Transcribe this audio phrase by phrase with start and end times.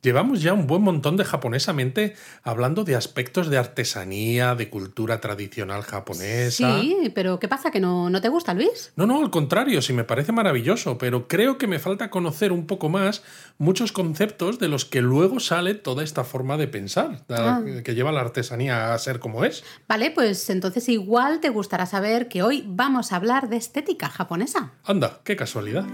[0.00, 2.14] Llevamos ya un buen montón de japonesamente
[2.44, 6.80] hablando de aspectos de artesanía, de cultura tradicional japonesa.
[6.80, 7.72] Sí, pero ¿qué pasa?
[7.72, 8.92] ¿Que no, no te gusta, Luis?
[8.94, 12.66] No, no, al contrario, sí me parece maravilloso, pero creo que me falta conocer un
[12.66, 13.24] poco más
[13.58, 17.60] muchos conceptos de los que luego sale toda esta forma de pensar, Ah.
[17.84, 19.64] que lleva la artesanía a ser como es.
[19.88, 24.72] Vale, pues entonces igual te gustará saber que hoy vamos a hablar de estética japonesa.
[24.84, 25.84] Anda, qué casualidad.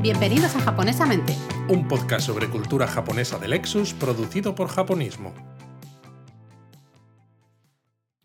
[0.00, 1.34] Bienvenidos a Japonesamente.
[1.68, 5.34] Un podcast sobre cultura japonesa de Lexus producido por Japonismo.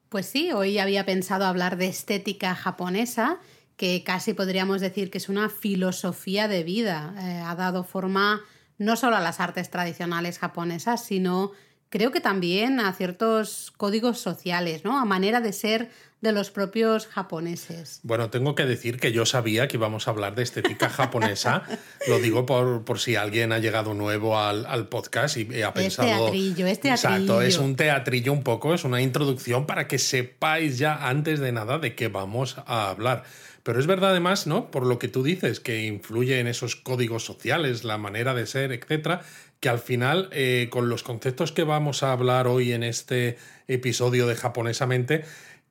[0.09, 3.39] Pues sí, hoy había pensado hablar de estética japonesa,
[3.75, 7.15] que casi podríamos decir que es una filosofía de vida.
[7.17, 8.41] Eh, ha dado forma
[8.77, 11.53] no solo a las artes tradicionales japonesas, sino
[11.89, 14.99] creo que también a ciertos códigos sociales, ¿no?
[14.99, 15.89] A manera de ser
[16.23, 17.99] de los propios japoneses.
[18.01, 21.63] Bueno, tengo que decir que yo sabía que íbamos a hablar de estética japonesa.
[22.07, 26.07] Lo digo por, por si alguien ha llegado nuevo al, al podcast y ha pensado.
[26.07, 27.15] Es teatrillo, es teatrillo.
[27.15, 31.51] Exacto, es un teatrillo un poco, es una introducción para que sepáis ya antes de
[31.51, 33.25] nada de qué vamos a hablar.
[33.63, 34.71] Pero es verdad además, ¿no?
[34.71, 38.71] Por lo que tú dices, que influye en esos códigos sociales, la manera de ser,
[38.71, 39.23] etcétera,
[39.59, 43.37] que al final, eh, con los conceptos que vamos a hablar hoy en este
[43.67, 45.23] episodio de Japonesamente,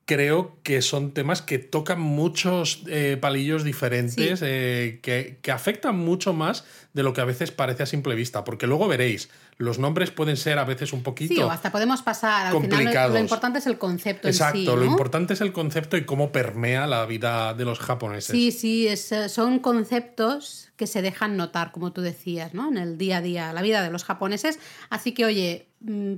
[0.04, 4.44] creo que son temas que tocan muchos eh, palillos diferentes, Sí.
[4.48, 8.42] eh, que, que afectan mucho más de lo que a veces parece a simple vista,
[8.44, 11.34] porque luego veréis, los nombres pueden ser a veces un poquito...
[11.34, 12.46] Sí, o hasta podemos pasar.
[12.46, 13.12] Al final complicados.
[13.14, 14.76] lo importante es el concepto Exacto, en sí.
[14.76, 18.32] lo importante es el concepto y cómo permea la vida de los japoneses.
[18.32, 22.68] Sí, sí, es, eh, son conceptos que se dejan notar, como tú decías, ¿no?
[22.68, 24.58] En el día a día, la vida de los japoneses.
[24.90, 26.14] Así que, oye, mm,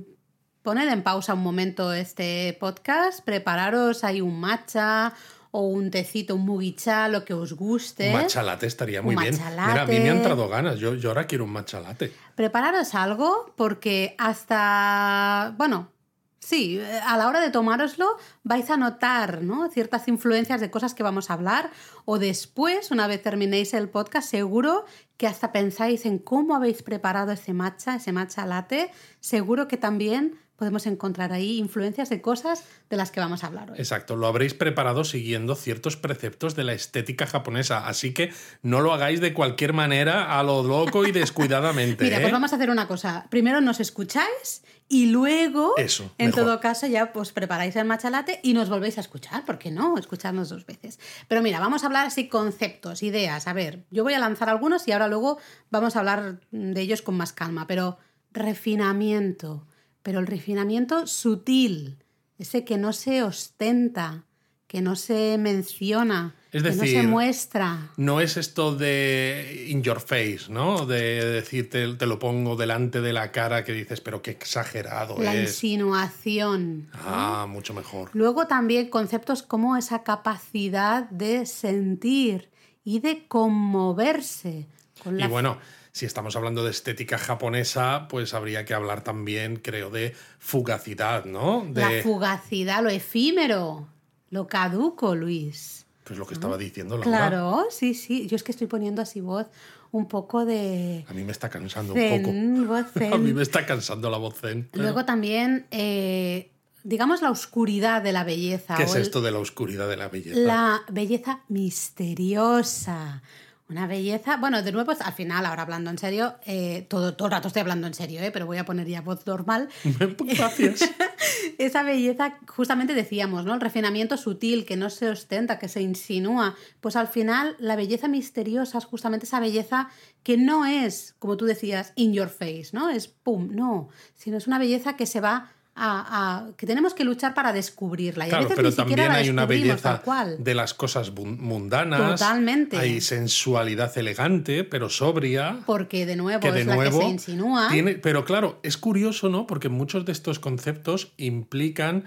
[0.65, 5.13] poned en pausa un momento este podcast, prepararos ahí un matcha
[5.51, 8.07] o un tecito, un mugicha, lo que os guste.
[8.07, 9.35] Un matcha latte estaría muy Un bien.
[9.35, 10.79] Mira, a mí me han entrado ganas.
[10.79, 12.11] Yo, yo ahora quiero un matcha latte.
[12.33, 15.91] Prepararos algo porque hasta, bueno,
[16.39, 19.69] sí, a la hora de tomároslo vais a notar ¿no?
[19.69, 21.69] ciertas influencias de cosas que vamos a hablar
[22.05, 24.85] o después, una vez terminéis el podcast, seguro
[25.17, 28.89] que hasta pensáis en cómo habéis preparado ese matcha, ese matcha latte,
[29.19, 33.71] seguro que también podemos encontrar ahí influencias de cosas de las que vamos a hablar
[33.71, 33.77] hoy.
[33.77, 38.93] Exacto, lo habréis preparado siguiendo ciertos preceptos de la estética japonesa, así que no lo
[38.93, 42.03] hagáis de cualquier manera a lo loco y descuidadamente.
[42.03, 42.21] Mira, ¿eh?
[42.21, 43.27] pues vamos a hacer una cosa.
[43.29, 46.43] Primero nos escucháis y luego, Eso, en mejor.
[46.43, 49.43] todo caso, ya pues preparáis el machalate y nos volvéis a escuchar.
[49.43, 49.97] ¿Por qué no?
[49.97, 50.99] Escucharnos dos veces.
[51.27, 53.47] Pero mira, vamos a hablar así conceptos, ideas.
[53.47, 55.39] A ver, yo voy a lanzar algunos y ahora luego
[55.71, 57.65] vamos a hablar de ellos con más calma.
[57.67, 57.97] Pero
[58.31, 59.65] refinamiento.
[60.05, 61.97] Pero el refinamiento sutil.
[62.37, 64.25] Ese que no se ostenta,
[64.67, 67.89] que no se menciona, Es que no decir, se muestra.
[67.97, 70.85] No es esto de in your face, ¿no?
[70.85, 75.33] De decirte, te lo pongo delante de la cara que dices, pero qué exagerado La
[75.33, 75.49] es.
[75.49, 76.87] insinuación.
[76.93, 78.11] Ah, mucho mejor.
[78.13, 82.51] Luego también conceptos como esa capacidad de sentir
[82.83, 84.67] y de conmoverse.
[85.03, 85.57] Con la Y bueno,
[85.95, 91.65] si estamos hablando de estética japonesa, pues habría que hablar también, creo, de fugacidad, ¿no?
[91.69, 93.87] De, la fugacidad, lo efímero,
[94.29, 95.85] lo caduco, Luis.
[96.03, 97.09] Pues lo que estaba diciendo Laura.
[97.09, 98.27] Claro, sí, sí.
[98.27, 99.47] Yo es que estoy poniendo así voz
[99.91, 102.29] un poco de A mí me está cansando un poco.
[102.29, 103.13] zen, voz zen.
[103.13, 104.67] A mí me está cansando la voz zen.
[104.73, 106.51] Luego también, eh,
[106.83, 108.75] digamos, la oscuridad de la belleza.
[108.75, 110.37] ¿Qué es esto de la oscuridad de la belleza?
[110.41, 113.23] La belleza misteriosa.
[113.67, 117.31] Una belleza, bueno, de nuevo, al final, ahora hablando en serio, eh, todo, todo el
[117.31, 119.69] rato estoy hablando en serio, eh, pero voy a poner ya voz normal.
[120.19, 120.87] Gracias.
[121.57, 123.55] Esa belleza, justamente decíamos, ¿no?
[123.55, 126.55] El refinamiento sutil, que no se ostenta, que se insinúa.
[126.79, 129.89] Pues al final, la belleza misteriosa es justamente esa belleza
[130.21, 132.91] que no es, como tú decías, in your face, ¿no?
[132.91, 133.89] Es pum, no.
[134.13, 136.45] Sino es una belleza que se va a.
[136.47, 138.25] a- que tenemos que luchar para descubrirla.
[138.25, 140.37] Y a Claro, veces pero ni siquiera también la hay una belleza cual.
[140.43, 142.19] de las cosas mundanas.
[142.19, 142.77] Totalmente.
[142.77, 145.59] Hay sensualidad elegante, pero sobria.
[145.65, 147.67] Porque de nuevo que de es nuevo la que se insinúa.
[147.69, 149.45] tiene, pero claro, es curioso, ¿no?
[149.47, 152.05] Porque muchos de estos conceptos implican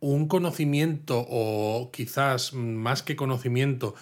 [0.00, 3.94] un conocimiento o quizás más que conocimiento,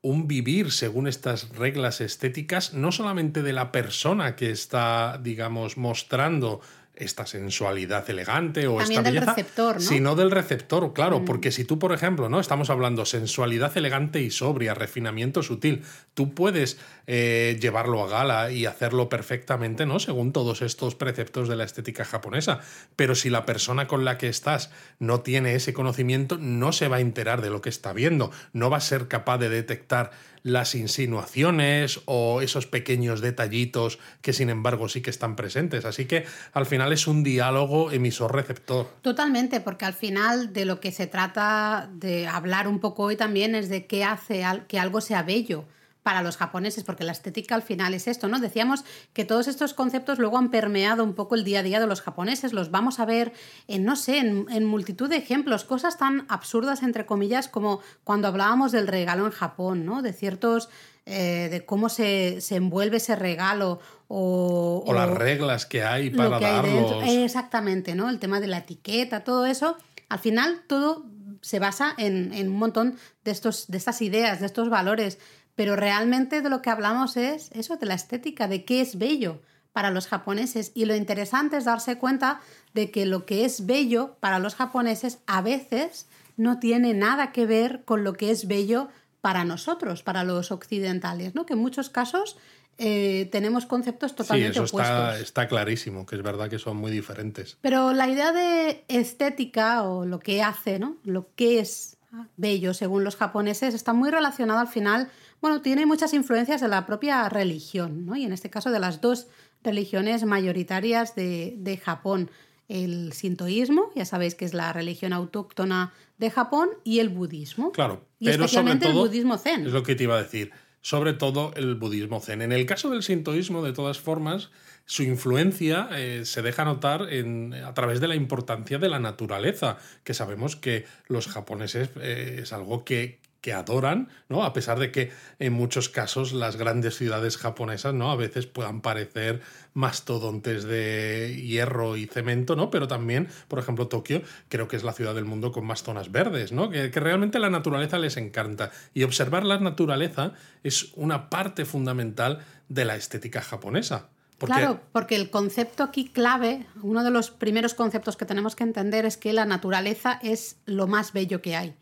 [0.00, 6.60] un vivir según estas reglas estéticas, no solamente de la persona que está, digamos, mostrando
[7.02, 9.80] esta sensualidad elegante o También esta del belleza, receptor, ¿no?
[9.80, 9.84] Mm.
[9.84, 14.30] sino del receptor, claro, porque si tú, por ejemplo, no estamos hablando sensualidad elegante y
[14.30, 15.82] sobria, refinamiento sutil,
[16.14, 19.98] tú puedes eh, llevarlo a gala y hacerlo perfectamente, ¿no?
[19.98, 22.60] Según todos estos preceptos de la estética japonesa,
[22.96, 26.96] pero si la persona con la que estás no tiene ese conocimiento, no se va
[26.96, 30.10] a enterar de lo que está viendo, no va a ser capaz de detectar
[30.42, 35.84] las insinuaciones o esos pequeños detallitos que sin embargo sí que están presentes.
[35.84, 38.88] Así que al final es un diálogo emisor-receptor.
[39.02, 43.54] Totalmente, porque al final de lo que se trata de hablar un poco hoy también
[43.54, 45.66] es de qué hace que algo sea bello
[46.02, 48.40] para los japoneses, porque la estética al final es esto, ¿no?
[48.40, 51.86] Decíamos que todos estos conceptos luego han permeado un poco el día a día de
[51.86, 53.32] los japoneses, los vamos a ver
[53.68, 58.28] en, no sé, en, en multitud de ejemplos, cosas tan absurdas, entre comillas, como cuando
[58.28, 60.02] hablábamos del regalo en Japón, ¿no?
[60.02, 60.68] De ciertos,
[61.06, 64.84] eh, de cómo se, se envuelve ese regalo o...
[64.86, 67.08] O las reglas que hay para que hay darlos.
[67.08, 68.08] Exactamente, ¿no?
[68.08, 69.76] El tema de la etiqueta, todo eso.
[70.08, 71.04] Al final, todo
[71.40, 75.18] se basa en, en un montón de, estos, de estas ideas, de estos valores.
[75.54, 79.40] Pero realmente de lo que hablamos es eso, de la estética, de qué es bello
[79.72, 80.72] para los japoneses.
[80.74, 82.40] Y lo interesante es darse cuenta
[82.74, 86.06] de que lo que es bello para los japoneses a veces
[86.36, 88.88] no tiene nada que ver con lo que es bello
[89.20, 91.46] para nosotros, para los occidentales, ¿no?
[91.46, 92.36] Que en muchos casos
[92.78, 94.80] eh, tenemos conceptos Sí, totalmente eso opuestos.
[94.80, 97.56] está, está clarísimo, que es verdad que son muy diferentes.
[97.60, 100.96] Pero la idea de estética o lo que hace, ¿no?
[101.04, 101.98] Lo que es
[102.36, 105.08] bello según los japoneses está muy relacionado al final,
[105.42, 108.16] bueno, tiene muchas influencias de la propia religión, ¿no?
[108.16, 109.26] Y en este caso de las dos
[109.62, 112.30] religiones mayoritarias de, de Japón,
[112.68, 117.72] el sintoísmo, ya sabéis que es la religión autóctona de Japón, y el budismo.
[117.72, 119.66] Claro, Y pero sobre especialmente todo el budismo zen.
[119.66, 120.52] es lo que te iba a decir.
[120.80, 122.42] Sobre todo el budismo zen.
[122.42, 124.50] En el caso del sintoísmo, de todas formas,
[124.84, 129.78] su influencia eh, se deja notar en, a través de la importancia de la naturaleza,
[130.04, 134.44] que sabemos que los japoneses eh, es algo que, que adoran, ¿no?
[134.44, 135.10] A pesar de que
[135.40, 138.10] en muchos casos las grandes ciudades japonesas, ¿no?
[138.10, 139.42] A veces puedan parecer
[139.74, 142.70] mastodontes de hierro y cemento, ¿no?
[142.70, 146.12] Pero también, por ejemplo, Tokio creo que es la ciudad del mundo con más zonas
[146.12, 146.70] verdes, ¿no?
[146.70, 148.70] Que, realmente la naturaleza les encanta.
[148.94, 154.08] Y observar la naturaleza es una parte fundamental de la estética japonesa.
[154.38, 159.04] Claro, porque el concepto aquí clave, uno de los primeros conceptos que tenemos que entender
[159.04, 161.76] es que la naturaleza es lo más bello que hay.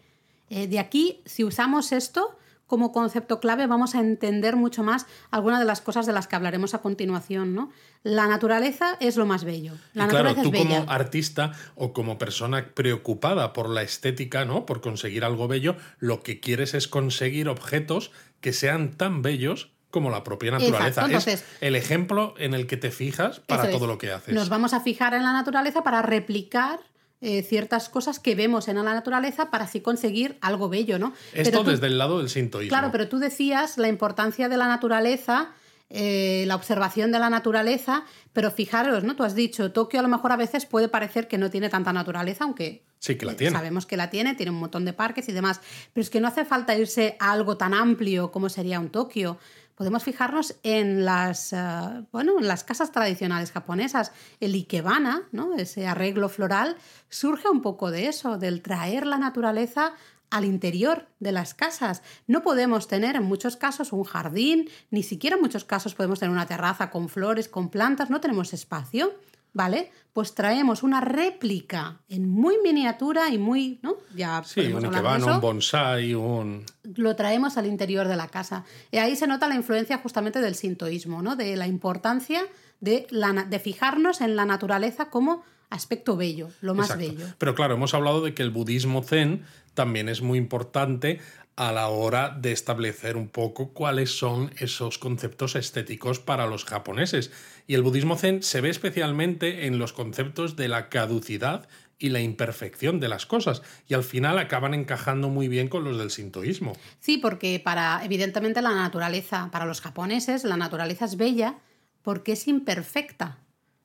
[0.50, 2.36] Eh, de aquí, si usamos esto
[2.66, 6.36] como concepto clave, vamos a entender mucho más algunas de las cosas de las que
[6.36, 7.52] hablaremos a continuación.
[7.52, 7.70] ¿no?
[8.04, 9.72] La naturaleza es lo más bello.
[9.92, 10.78] La y claro, tú es bella.
[10.80, 14.66] como artista o como persona preocupada por la estética, ¿no?
[14.66, 20.10] Por conseguir algo bello, lo que quieres es conseguir objetos que sean tan bellos como
[20.10, 20.86] la propia naturaleza.
[21.02, 23.70] Exacto, es entonces- el ejemplo en el que te fijas para es.
[23.72, 24.32] todo lo que haces.
[24.32, 26.78] Nos vamos a fijar en la naturaleza para replicar
[27.20, 31.12] eh, ciertas cosas que vemos en la naturaleza para así conseguir algo bello, ¿no?
[31.34, 32.70] Esto Pero tú- desde el lado del sintoísmo.
[32.70, 35.50] Claro, pero tú decías la importancia de la naturaleza,
[35.92, 39.16] eh, la observación de la naturaleza, pero fijaros, ¿no?
[39.16, 41.92] Tú has dicho, Tokio a lo mejor a veces puede parecer que no tiene tanta
[41.92, 43.56] naturaleza, aunque Sí que la tiene.
[43.56, 45.60] sabemos que la tiene, tiene un montón de parques y demás,
[45.92, 49.38] pero es que no hace falta irse a algo tan amplio como sería un Tokio.
[49.80, 54.12] Podemos fijarnos en las, ah, bueno, en las casas tradicionales japonesas.
[54.38, 55.54] El ikebana, ¿no?
[55.54, 56.76] ese arreglo floral,
[57.08, 59.94] surge un poco de eso, del traer la naturaleza
[60.28, 62.02] al interior de las casas.
[62.26, 66.34] No podemos tener en muchos casos un jardín, ni siquiera en muchos casos podemos tener
[66.34, 69.14] una terraza con flores, con plantas, no tenemos espacio.
[69.52, 69.90] ¿Vale?
[70.12, 73.96] Pues traemos una réplica en muy miniatura y muy, ¿no?
[74.14, 76.64] Ya Sí, un eso un bonsai, un...
[76.94, 78.64] lo traemos al interior de la casa.
[78.90, 81.36] Y ahí se nota la influencia justamente del sintoísmo, ¿no?
[81.36, 82.42] de la importancia
[82.80, 87.14] de, la de fijarnos en la naturaleza como aspecto bello, lo más Exacto.
[87.14, 87.34] bello.
[87.38, 91.20] Pero claro, hemos hablado de que el budismo zen también es muy importante
[91.60, 97.30] a la hora de establecer un poco cuáles son esos conceptos estéticos para los japoneses.
[97.66, 102.22] Y el budismo zen se ve especialmente en los conceptos de la caducidad y la
[102.22, 103.60] imperfección de las cosas.
[103.86, 106.72] Y al final acaban encajando muy bien con los del sintoísmo.
[106.98, 111.58] Sí, porque para, evidentemente, la naturaleza, para los japoneses, la naturaleza es bella
[112.00, 113.36] porque es imperfecta.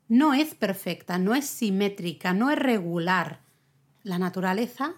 [0.07, 3.41] No es perfecta, no es simétrica, no es regular.
[4.01, 4.95] La naturaleza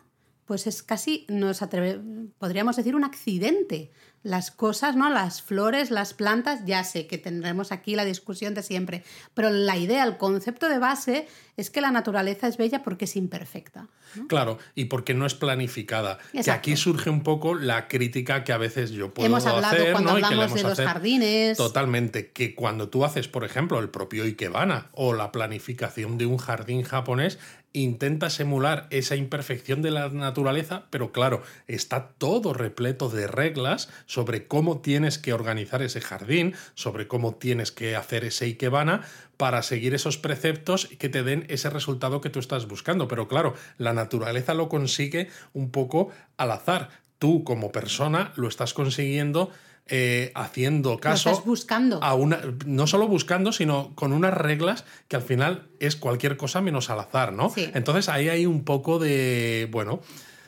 [0.48, 2.00] pues es casi, nos atreve,
[2.39, 3.92] podríamos decir, un accidente.
[4.24, 5.10] Las cosas, ¿no?
[5.10, 9.77] Las flores, las plantas, ya sé que tendremos aquí la discusión de siempre, pero la
[9.77, 13.88] idea, el concepto de base es que la naturaleza es bella porque es imperfecta.
[14.27, 16.18] Claro, y porque no es planificada.
[16.32, 19.92] Que aquí surge un poco la crítica que a veces yo puedo Hemos hablado hacer,
[19.92, 20.25] cuando ¿no?
[20.25, 21.58] Hablamos de los jardines.
[21.58, 26.38] Totalmente, que cuando tú haces, por ejemplo, el propio Ikebana o la planificación de un
[26.38, 27.38] jardín japonés,
[27.84, 34.48] intentas emular esa imperfección de la naturaleza, pero claro, está todo repleto de reglas sobre
[34.48, 39.01] cómo tienes que organizar ese jardín, sobre cómo tienes que hacer ese Ikebana
[39.38, 43.07] para seguir esos preceptos que te den ese resultado que tú estás buscando.
[43.07, 46.89] Pero claro, la naturaleza lo consigue un poco al azar.
[47.19, 49.51] Tú como persona lo estás consiguiendo
[49.89, 52.03] eh, haciendo caso estás buscando.
[52.03, 56.62] a una no solo buscando sino con unas reglas que al final es cualquier cosa
[56.62, 57.70] menos al azar no Sí.
[57.74, 60.01] entonces ahí hay un poco de bueno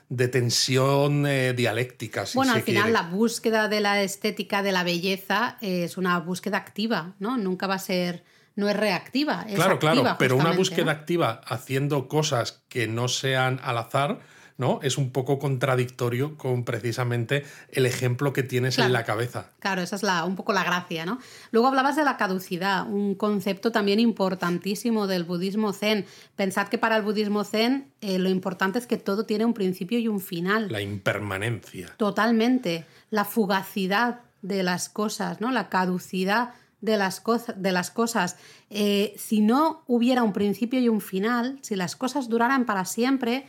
[0.09, 2.93] de tensión eh, dialéctica si Bueno, al final quiere.
[2.99, 7.37] la búsqueda de la estética de la belleza es una búsqueda activa, ¿no?
[7.37, 8.23] Nunca va a ser,
[8.55, 10.91] no es reactiva, es claro activa, claro pero una búsqueda ¿no?
[10.91, 14.19] activa haciendo cosas que no sean al azar
[14.59, 18.87] no es un poco contradictorio con precisamente el ejemplo que tienes Claro.
[18.87, 21.17] en la cabeza Claro, esa es la, un poco la gracia, ¿no?
[21.51, 26.05] Luego hablabas de la caducidad, un concepto también importantísimo del budismo zen.
[26.35, 29.97] Pensad que para el budismo zen eh, lo importante es que todo tiene un principio
[29.97, 30.71] y un final.
[30.71, 32.85] la impermanencia Totalmente.
[33.09, 35.51] La fugacidad de las cosas, ¿no?
[35.51, 37.21] La caducidad de las,
[37.55, 38.37] de las cosas.
[38.69, 43.47] Eh, si no hubiera un principio y un final, si las cosas duraran para siempre,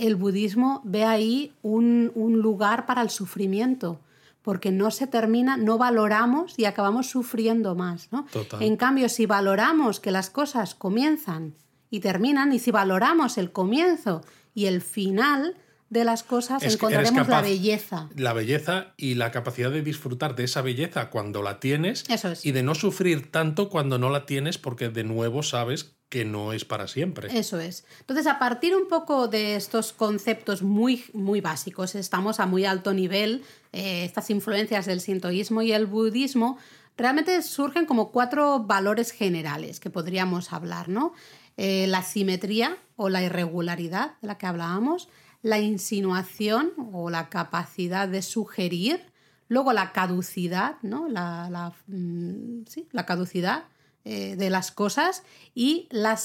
[0.00, 4.00] el budismo ve ahí un, un lugar para el sufrimiento.
[4.42, 8.08] Porque no se termina, no valoramos y acabamos sufriendo más.
[8.10, 8.26] ¿no?
[8.58, 11.54] En cambio, si valoramos que las cosas comienzan
[11.90, 14.22] y terminan, y si valoramos el comienzo
[14.54, 15.56] y el final
[15.90, 18.08] de las cosas, Es que eres encontraremos la belleza.
[18.16, 22.46] la belleza y la capacidad de disfrutar de esa belleza cuando la tienes Eso es.
[22.46, 26.52] y de no sufrir tanto cuando no la tienes porque de nuevo sabes que no
[26.52, 27.28] es para siempre.
[27.38, 27.84] Eso es.
[28.00, 32.92] Entonces, a partir un poco de estos conceptos muy, muy básicos, estamos a muy alto
[32.92, 36.58] nivel, eh, estas influencias del sintoísmo y el budismo,
[36.96, 41.12] realmente surgen como cuatro valores generales que podríamos hablar, ¿no?
[41.56, 45.08] Eh, la simetría o la irregularidad de la que hablábamos,
[45.42, 49.00] la insinuación o la capacidad de sugerir,
[49.48, 51.08] luego la caducidad, ¿no?
[51.08, 53.64] La, la, mm, sí, la caducidad
[54.04, 56.18] eh, de las cosas y la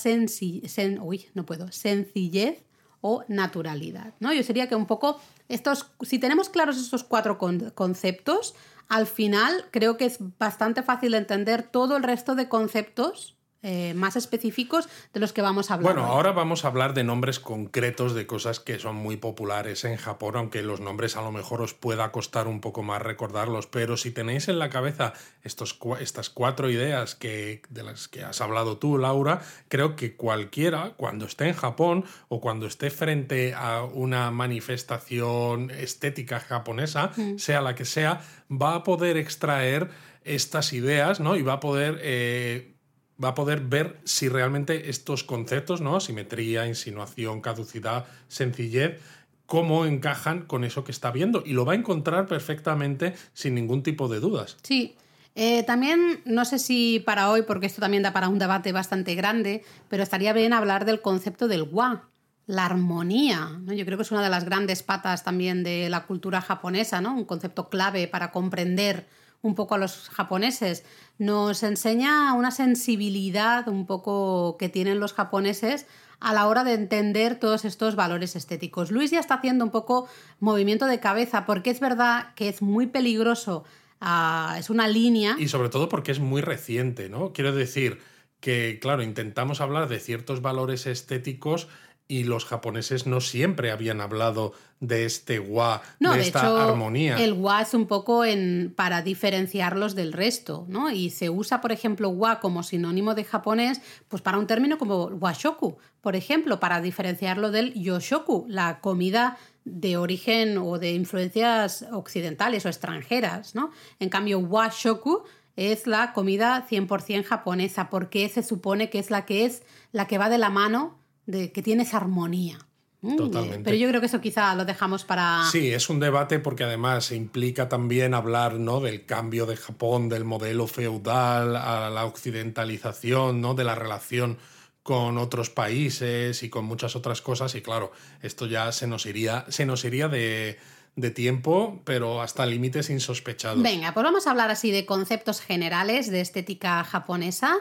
[1.01, 2.63] uy, no puedo, sencillez
[3.01, 4.13] o naturalidad.
[4.19, 4.34] ¿no?
[4.34, 5.19] Yo sería que un poco
[5.50, 8.55] estos, si tenemos claros estos cuatro con- conceptos,
[8.88, 13.35] al final creo que es bastante fácil entender todo el resto de conceptos
[13.67, 15.95] eh, más específicos de los que vamos a hablar.
[15.95, 16.15] Bueno, hoy.
[16.15, 20.36] ahora vamos a hablar de nombres concretos de cosas que son muy populares en Japón,
[20.36, 24.12] aunque los nombres a lo mejor os pueda costar un poco más recordarlos, pero si
[24.12, 29.00] tenéis en la cabeza estos, estas cuatro ideas que, de las que has hablado tú,
[29.00, 35.72] Laura, creo que cualquiera, cuando esté en Japón o cuando esté frente a una manifestación
[35.72, 39.89] estética japonesa, sea la que sea, va a poder extraer
[40.24, 41.36] estas ideas, ¿no?
[41.36, 42.00] Y va a poder...
[42.03, 42.75] eh,
[43.24, 46.00] va a poder ver si realmente estos conceptos, ¿no?
[46.00, 49.00] Simetría, insinuación, caducidad, sencillez,
[49.45, 51.43] cómo encajan con eso que está viendo.
[51.45, 54.57] Y lo va a encontrar perfectamente sin ningún tipo de dudas.
[54.63, 54.95] Sí.
[55.38, 59.15] Eh, también, no sé si para hoy, porque esto también da para un debate bastante
[59.15, 62.07] grande, pero estaría bien hablar del concepto del wa,
[62.48, 63.60] la armonía.
[63.60, 63.74] ¿no?
[63.74, 67.13] Yo creo que es una de las grandes patas también de la cultura japonesa, ¿no?
[67.13, 69.07] un concepto clave para comprender
[69.45, 70.83] un poco a los japoneses.
[71.17, 75.85] Nos enseña una sensibilidad un poco que tienen los japoneses
[76.19, 78.91] a la hora de entender todos estos valores estéticos.
[78.91, 80.07] Luis ya está haciendo un poco
[80.39, 83.63] movimiento de cabeza porque es verdad que es muy peligroso,
[84.01, 85.35] ah, es una línea.
[85.37, 87.31] Y sobre todo porque es muy reciente, ¿no?
[87.31, 87.99] Quiero decir
[88.39, 91.67] que, claro, intentamos hablar de ciertos valores estéticos
[92.07, 96.57] y los japoneses no siempre habían hablado de este wa, No, de, de, esta hecho,
[96.57, 97.17] armonía.
[97.17, 100.91] el wa es un poco en, para diferenciarlos del resto, ¿no?
[100.91, 105.05] Y se usa, por ejemplo, wa como sinónimo de japonés, pues para un término como
[105.05, 112.65] washoku, por ejemplo, para diferenciarlo del yoshoku, la comida de origen o de influencias occidentales
[112.65, 113.71] o extranjeras, ¿no?
[114.00, 115.24] En cambio, washoku
[115.55, 120.19] es la comida 100% japonesa, porque se supone que es la que es la que
[120.19, 122.58] va de la mano de que tiene esa armonía.
[123.01, 123.63] Mm, Totalmente.
[123.63, 125.44] Pero yo creo que eso quizá lo dejamos para...
[125.51, 128.79] Sí, es un debate porque además implica también hablar ¿no?
[128.79, 133.53] del cambio de Japón del modelo feudal a la occidentalización, ¿no?
[133.53, 134.38] de la relación
[134.82, 137.53] con otros países y con muchas otras cosas.
[137.55, 137.91] Y claro,
[138.22, 140.58] esto ya se nos iría, se nos iría de,
[140.96, 143.62] de tiempo, pero hasta límites insospechados.
[143.62, 147.58] Venga, pues vamos a hablar así de conceptos generales de estética japonesa.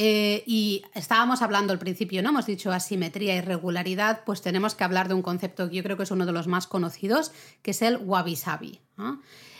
[0.00, 2.28] Eh, y estábamos hablando al principio, ¿no?
[2.28, 5.96] Hemos dicho asimetría y regularidad, pues tenemos que hablar de un concepto que yo creo
[5.96, 8.78] que es uno de los más conocidos, que es el wabi-sabi.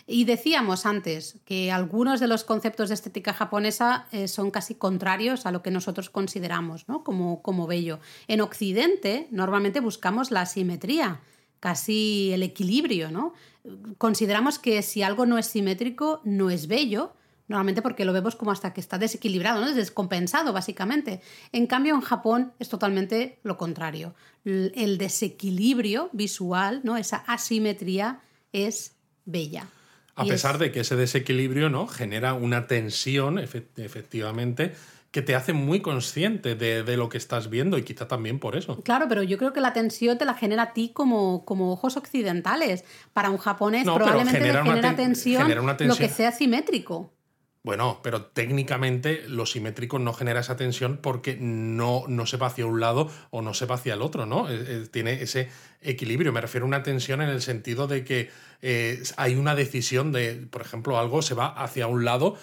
[0.06, 5.44] Y decíamos antes que algunos de los conceptos de estética japonesa eh, son casi contrarios
[5.44, 7.02] a lo que nosotros consideramos ¿no?
[7.02, 7.98] como, como bello.
[8.28, 11.20] En Occidente normalmente buscamos la asimetría,
[11.58, 13.32] casi el equilibrio, ¿no?
[13.98, 17.12] Consideramos que si algo no es simétrico, no es bello,
[17.48, 19.68] normalmente porque lo vemos como hasta que está desequilibrado, ¿no?
[19.68, 21.20] Es descompensado, básicamente.
[21.52, 24.14] En cambio, en Japón es totalmente lo contrario.
[24.44, 26.96] El desequilibrio visual, ¿no?
[26.96, 28.20] Esa asimetría
[28.52, 28.92] es
[29.24, 29.66] bella.
[30.14, 31.86] A pesar de que ese desequilibrio, ¿no?
[31.86, 34.74] Genera una tensión, efectivamente,
[35.10, 38.80] que te hace muy consciente de, lo que estás viendo y quizá también por eso.
[38.82, 41.96] Claro, pero yo creo que la tensión te la genera a ti como, como ojos
[41.96, 42.84] occidentales.
[43.12, 45.50] Para un japonés probablemente genera genera tensión,
[45.86, 47.12] lo que sea simétrico.
[47.68, 52.64] Bueno, pero técnicamente lo simétrico no genera esa tensión porque no, no se va hacia
[52.64, 54.48] un lado o no se va hacia el otro, ¿no?
[54.48, 55.50] Eh, eh, tiene ese
[55.82, 56.32] equilibrio.
[56.32, 58.30] Me refiero a una tensión en el sentido de que
[58.62, 62.38] eh, hay una decisión de, por ejemplo, algo se va hacia un lado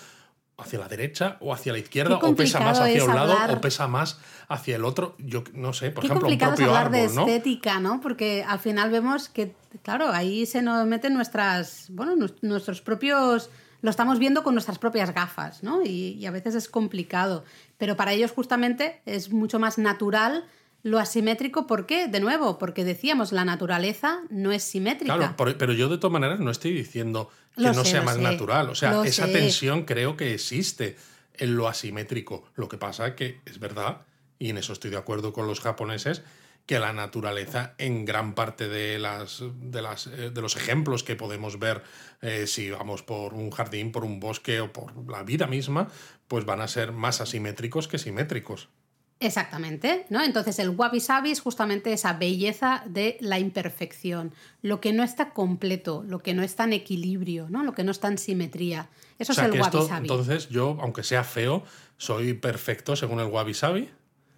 [0.57, 3.87] hacia la derecha o hacia la izquierda o pesa más hacia un lado o pesa
[3.87, 7.81] más hacia el otro yo no sé por ejemplo un propio es hablar de estética
[7.81, 13.49] no porque al final vemos que claro ahí se nos meten nuestras bueno nuestros propios
[13.85, 17.45] lo estamos viendo con nuestras propias gafas no y, y a veces es complicado
[17.77, 20.43] pero para ellos justamente es mucho más natural
[20.85, 22.07] lo asimétrico, ¿por qué?
[22.07, 25.15] De nuevo, porque decíamos, la naturaleza no es simétrica.
[25.17, 28.69] Claro, pero yo de todas maneras no estoy diciendo que no sea más natural.
[28.69, 30.95] O sea, esa tensión creo que existe
[31.37, 32.45] en lo asimétrico.
[32.53, 34.01] Lo que pasa es que es verdad,
[34.37, 36.21] y en eso estoy de acuerdo con los japoneses,
[36.65, 41.15] que la naturaleza en gran parte de, las, de, las, eh, de los ejemplos que
[41.15, 41.83] podemos ver,
[42.21, 45.89] eh, si vamos por un jardín, por un bosque o por la vida misma,
[46.27, 48.69] pues van a ser más asimétricos que simétricos.
[49.21, 50.21] Exactamente, ¿no?
[50.21, 55.29] Entonces el wabi sabi es justamente esa belleza de la imperfección, lo que no está
[55.29, 57.63] completo, lo que no está en equilibrio, ¿no?
[57.63, 58.89] Lo que no está en simetría.
[59.17, 60.07] Eso es el wabi sabi.
[60.09, 61.63] Entonces yo, aunque sea feo,
[61.97, 63.89] soy perfecto según el wabi sabi.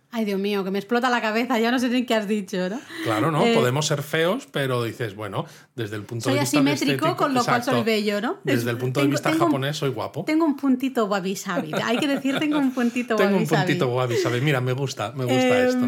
[0.09, 2.69] Ay, Dios mío, que me explota la cabeza, ya no sé ni qué has dicho,
[2.69, 2.79] ¿no?
[3.03, 3.45] Claro, ¿no?
[3.45, 5.45] Eh, Podemos ser feos, pero dices, bueno,
[5.75, 6.49] desde el punto de vista.
[6.49, 8.37] Soy asimétrico, con lo cual soy bello, ¿no?
[8.43, 10.23] Desde el punto de vista japonés, soy guapo.
[10.23, 11.71] Tengo un puntito wabi sabi.
[11.83, 13.45] Hay que decir, tengo un puntito wabi sabi.
[13.45, 14.41] Tengo un puntito wabi sabi.
[14.41, 15.85] Mira, me gusta, me gusta esto.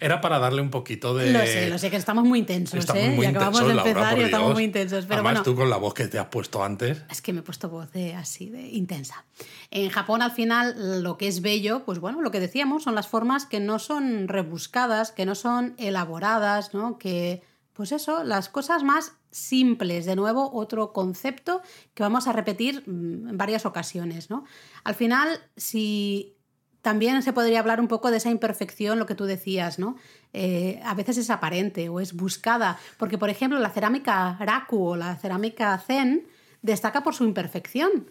[0.00, 1.30] Era para darle un poquito de.
[1.30, 3.10] Lo sé, lo sé, que estamos muy intensos, estamos ¿eh?
[3.10, 5.04] Muy y acabamos de empezar y estamos muy intensos.
[5.04, 7.02] Pero Además, tú con la voz que te has puesto antes.
[7.10, 9.26] Es que me he puesto voz de, así, de intensa.
[9.70, 13.08] En Japón, al final, lo que es bello, pues bueno, lo que decíamos, son las
[13.08, 16.96] formas que no son rebuscadas, que no son elaboradas, ¿no?
[16.96, 17.42] Que,
[17.74, 20.06] pues eso, las cosas más simples.
[20.06, 21.60] De nuevo, otro concepto
[21.94, 24.44] que vamos a repetir mm, en varias ocasiones, ¿no?
[24.82, 26.36] Al final, si
[26.82, 29.96] también se podría hablar un poco de esa imperfección, lo que tú decías, ¿no?
[30.32, 34.96] Eh, a veces es aparente o es buscada, porque por ejemplo la cerámica Raku o
[34.96, 36.26] la cerámica Zen
[36.62, 38.10] destaca por su imperfección.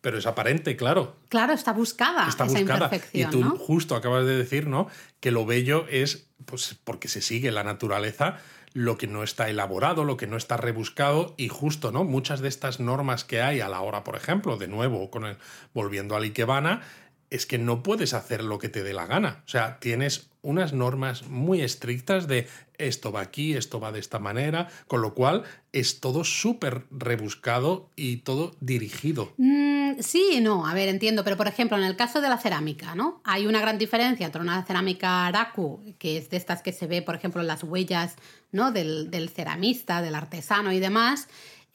[0.00, 1.16] Pero es aparente, claro.
[1.28, 3.28] Claro, está buscada está esa imperfección.
[3.28, 4.86] Y tú justo acabas de decir, ¿no?
[5.18, 8.38] Que lo bello es, pues, porque se sigue la naturaleza,
[8.74, 12.04] lo que no está elaborado, lo que no está rebuscado y justo, ¿no?
[12.04, 15.36] Muchas de estas normas que hay a la hora, por ejemplo, de nuevo, con el,
[15.74, 16.82] volviendo al Ikebana,
[17.30, 19.42] es que no puedes hacer lo que te dé la gana.
[19.46, 22.46] O sea, tienes unas normas muy estrictas de
[22.78, 27.90] esto va aquí, esto va de esta manera, con lo cual es todo súper rebuscado
[27.96, 29.32] y todo dirigido.
[29.36, 32.94] Mm, sí no, a ver, entiendo, pero por ejemplo, en el caso de la cerámica,
[32.94, 33.20] ¿no?
[33.24, 37.02] Hay una gran diferencia entre una cerámica Araku, que es de estas que se ve,
[37.02, 38.14] por ejemplo, en las huellas
[38.52, 38.70] ¿no?
[38.70, 41.28] del, del ceramista, del artesano y demás,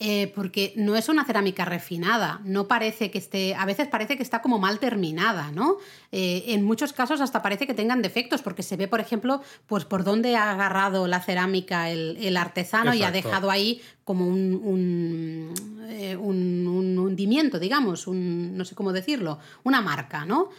[0.06, 4.24] eh, porque no es una cerámica refinada, no parece que esté, a veces parece que
[4.24, 5.78] está como mal terminada, ¿no?
[6.12, 9.86] Eh, en muchos casos hasta parece que tengan defectos, porque se ve, por ejemplo, pues
[9.86, 15.88] por dónde ha agarrado la cerámica el, artesano y ha dejado ahí como un, un,
[15.88, 20.50] eh, hundimiento, digamos, un, no sé cómo decirlo, una marca, ¿no?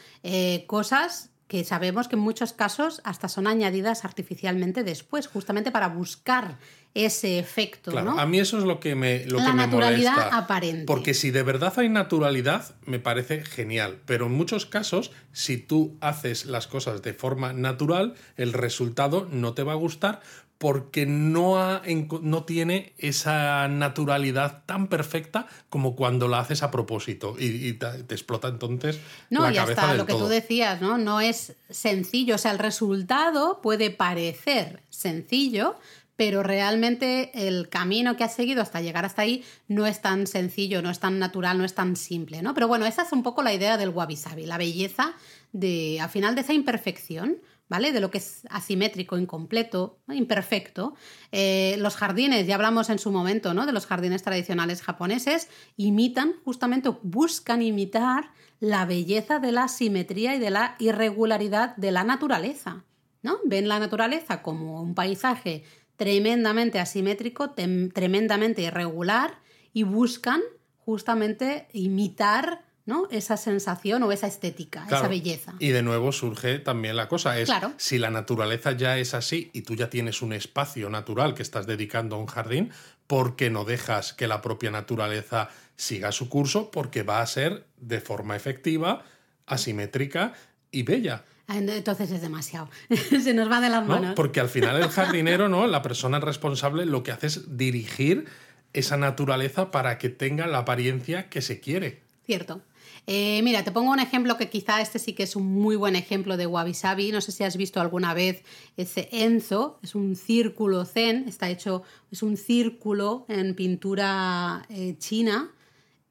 [0.66, 6.56] cosas que sabemos que en muchos casos hasta son añadidas artificialmente después, justamente para buscar
[6.94, 7.90] ese efecto.
[7.90, 10.38] Claro, a mí eso es lo que me, lo La que naturalidad molesta.
[10.38, 10.84] aparente.
[10.86, 13.98] Porque si de verdad hay naturalidad, me parece genial.
[14.06, 19.54] Pero en muchos casos, si tú haces las cosas de forma natural, el resultado no
[19.54, 20.20] te va a gustar
[20.58, 21.82] porque no, ha,
[22.22, 28.48] no tiene esa naturalidad tan perfecta como cuando la haces a propósito y, te, explota
[28.48, 28.98] entonces
[29.30, 30.96] no, la y cabeza hasta lo que tú decías, ¿no?
[30.96, 35.76] No es sencillo, o sea, el resultado puede parecer sencillo,
[36.16, 40.82] pero realmente el camino que has seguido hasta llegar hasta ahí no es tan sencillo,
[40.82, 42.54] no es tan natural, no es tan simple, ¿no?
[42.54, 45.14] Pero bueno, esa es un poco la idea del wabi sabi, la belleza
[45.52, 47.92] de, al final de esa imperfección, ¿vale?
[47.92, 50.94] De lo que es asimétrico, incompleto, imperfecto.
[51.32, 53.66] Eh, los jardines, ya hablamos en su momento, ¿no?
[53.66, 60.38] De los jardines tradicionales japoneses, imitan, justamente, buscan imitar la belleza de la simetría y
[60.38, 62.84] de la irregularidad de la naturaleza,
[63.22, 63.38] ¿no?
[63.44, 65.64] Ven la naturaleza como un paisaje
[65.96, 69.38] tremendamente asimétrico, tremendamente irregular
[69.72, 70.42] y buscan
[70.84, 73.08] justamente imitar ¿no?
[73.10, 75.54] esa sensación o esa estética, esa belleza.
[75.58, 79.62] Y de nuevo surge también la cosa, es si la naturaleza ya es así y
[79.62, 82.72] tú ya tienes un espacio natural que estás dedicando a un jardín,
[83.06, 86.70] ¿por qué no dejas que la propia naturaleza siga su curso?
[86.70, 89.04] Porque va a ser de forma efectiva,
[89.46, 90.34] asimétrica
[90.70, 91.24] y bella.
[91.48, 92.70] Entonces es demasiado.
[93.22, 94.14] Se nos va de las manos.
[94.14, 95.66] Porque al final el jardinero, ¿no?
[95.66, 98.26] La persona responsable lo que hace es dirigir
[98.72, 102.02] esa naturaleza para que tenga la apariencia que se quiere.
[102.26, 102.62] Cierto.
[103.06, 105.94] Eh, mira, te pongo un ejemplo que quizá este sí que es un muy buen
[105.94, 107.12] ejemplo de wabi sabi.
[107.12, 108.42] No sé si has visto alguna vez
[108.76, 115.50] ese Enzo, es un círculo zen, está hecho, es un círculo en pintura eh, china.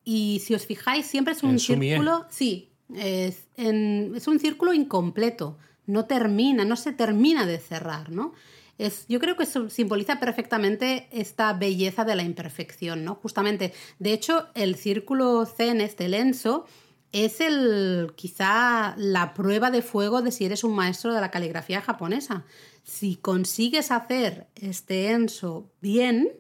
[0.06, 2.26] Y si os fijáis, siempre es un círculo.
[2.30, 8.34] Sí, es, un círculo incompleto, no termina, no se termina de cerrar, ¿no?
[8.78, 13.15] Es, yo creo que eso simboliza perfectamente esta belleza de la imperfección, ¿no?
[13.15, 16.65] Justamente, de hecho, el círculo zen, este lenso,
[17.12, 21.80] es el quizá la prueba de fuego de si eres un maestro de la caligrafía
[21.80, 22.43] japonesa.
[22.84, 26.32] Si consigues hacer este enso bien,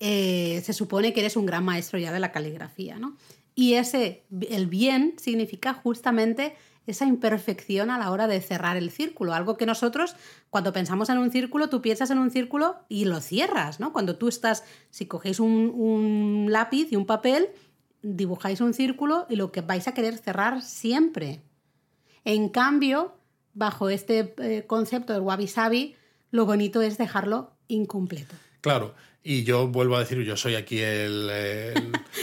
[0.00, 3.16] eh, se supone que eres un gran maestro ya de la caligrafía, ¿no?
[3.58, 6.54] Y ese, el bien significa justamente
[6.86, 9.34] esa imperfección a la hora de cerrar el círculo.
[9.34, 10.14] Algo que nosotros,
[10.48, 13.92] cuando pensamos en un círculo, tú piensas en un círculo y lo cierras, ¿no?
[13.92, 17.48] Cuando tú estás, si cogéis un, lápiz y un papel,
[18.02, 21.42] dibujáis un círculo y lo que vais a querer cerrar siempre.
[22.24, 23.16] En cambio,
[23.54, 25.96] bajo este eh, concepto del wabi sabi,
[26.30, 28.36] lo bonito es dejarlo incompleto.
[28.60, 28.94] Claro,
[29.30, 31.28] y yo vuelvo a decir, yo soy aquí el...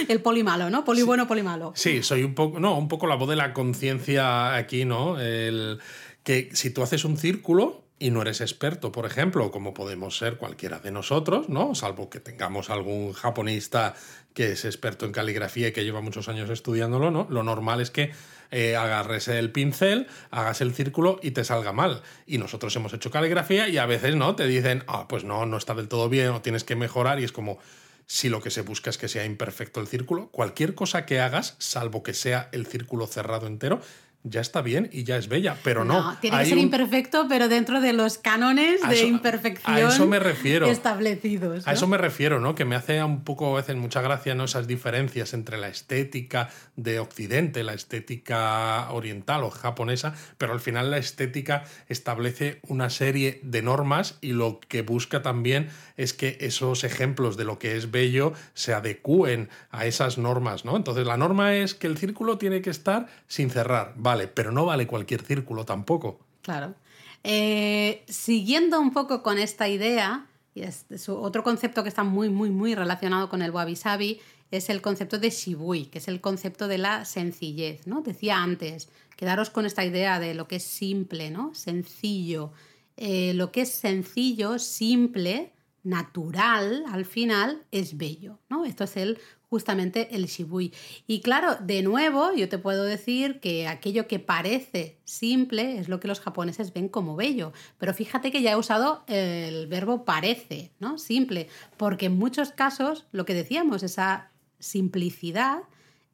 [0.08, 0.84] El, poli malo, ¿no?
[0.84, 1.72] Poli bueno, poli malo.
[1.76, 5.20] Sí, soy un poco, no, un poco la voz de la conciencia aquí, ¿no?
[5.22, 5.78] El,
[6.24, 10.38] que si tú haces un círculo y no eres experto, por ejemplo, como podemos ser
[10.38, 11.76] cualquiera de nosotros, ¿no?
[11.76, 13.94] Salvo que tengamos algún japonista
[14.34, 17.26] que es experto en caligrafía y que lleva muchos años estudiándolo, ¿no?
[17.30, 18.12] Lo normal es que
[18.52, 22.02] eh, agarres el pincel, hagas el círculo y te salga mal.
[22.26, 25.56] Y nosotros hemos hecho caligrafía y a veces no, te dicen, ah, pues no, no
[25.56, 27.60] está del todo bien o tienes que mejorar y es como,
[28.08, 31.56] si lo que se busca es que sea imperfecto el círculo, cualquier cosa que hagas,
[31.60, 33.82] salvo que sea el círculo cerrado entero,
[34.28, 36.18] ya está bien y ya es bella, pero no.
[36.20, 40.66] tiene que ser imperfecto, pero dentro de los cánones de imperfección a eso me refiero.
[40.68, 41.68] establecidos.
[41.68, 42.56] A eso me refiero, ¿no?
[42.56, 44.46] Que me hace un poco a veces mucha gracia ¿no?
[44.46, 50.90] esas diferencias entre la estética de Occidente, la estética oriental o japonesa, pero al final
[50.90, 56.84] la estética establece una serie de normas y lo que busca también es que esos
[56.84, 60.76] ejemplos de lo que es bello se adecúen a esas normas, ¿no?
[60.76, 64.66] Entonces la norma es que el círculo tiene que estar sin cerrar, vale, pero no
[64.66, 66.20] vale cualquier círculo tampoco.
[66.42, 66.76] Claro.
[67.24, 72.50] Eh, siguiendo un poco con esta idea, y es, otro concepto que está muy, muy,
[72.50, 74.20] muy relacionado con el wabi sabi,
[74.52, 78.02] es el concepto de shibui, que es el concepto de la sencillez, ¿no?
[78.02, 81.54] Decía antes, quedaros con esta idea de lo que es simple, ¿no?
[81.56, 82.52] Sencillo.
[82.98, 85.52] Eh, lo que es sencillo, simple,
[85.86, 88.66] natural, al final, es bello, ¿no?
[88.66, 89.20] Esto es el
[89.50, 90.74] justamente el shibui.
[91.08, 96.00] Y claro, de nuevo, yo te puedo decir que aquello que parece simple es lo
[96.00, 97.54] que los japoneses ven como bello.
[97.78, 100.98] Pero fíjate que ya he usado el verbo parece, ¿no?
[100.98, 105.60] Simple, porque en muchos casos, lo que decíamos, esa simplicidad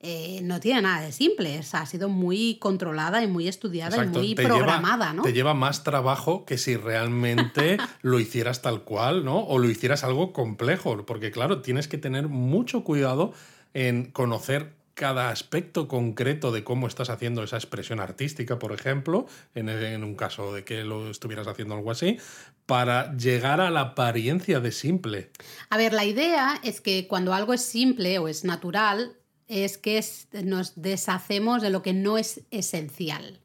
[0.04, 4.34] eh, no tiene nada de simple, ha sido muy controlada y muy estudiada y muy
[4.34, 5.22] programada, ¿no?
[5.22, 9.46] Te lleva más trabajo que si realmente lo hicieras tal cual, ¿no?
[9.46, 13.34] O lo hicieras algo complejo, porque claro, tienes que tener mucho cuidado
[13.76, 19.70] en conocer cada aspecto concreto de cómo estás haciendo esa expresión artística, por ejemplo, en,
[19.70, 22.18] en, un caso de que lo estuvieras haciendo algo así,
[22.66, 25.30] para llegar a la apariencia de simple.
[25.70, 29.16] A ver, la idea es que cuando algo es simple o es natural,
[29.52, 30.04] es que
[30.44, 33.42] nos deshacemos de lo que no es esencial.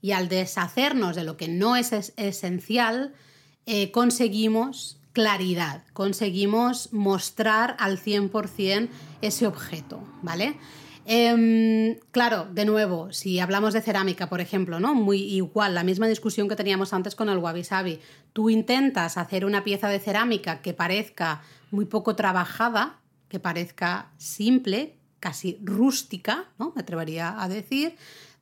[0.00, 3.12] Y al deshacernos de lo que no es esencial,
[3.66, 8.88] eh, conseguimos claridad, conseguimos mostrar al 100%
[9.20, 10.56] ese objeto, ¿vale?
[11.04, 14.94] Em, claro, de nuevo, si hablamos de cerámica, por ejemplo, ¿no?
[14.94, 17.98] Muy igual, la misma discusión que teníamos antes con el wabi sabi.
[18.32, 24.94] Tú intentas hacer una pieza de cerámica que parezca muy poco trabajada, que parezca simple,
[25.22, 26.72] casi rústica, ¿no?
[26.74, 27.96] Me atrevería a decir,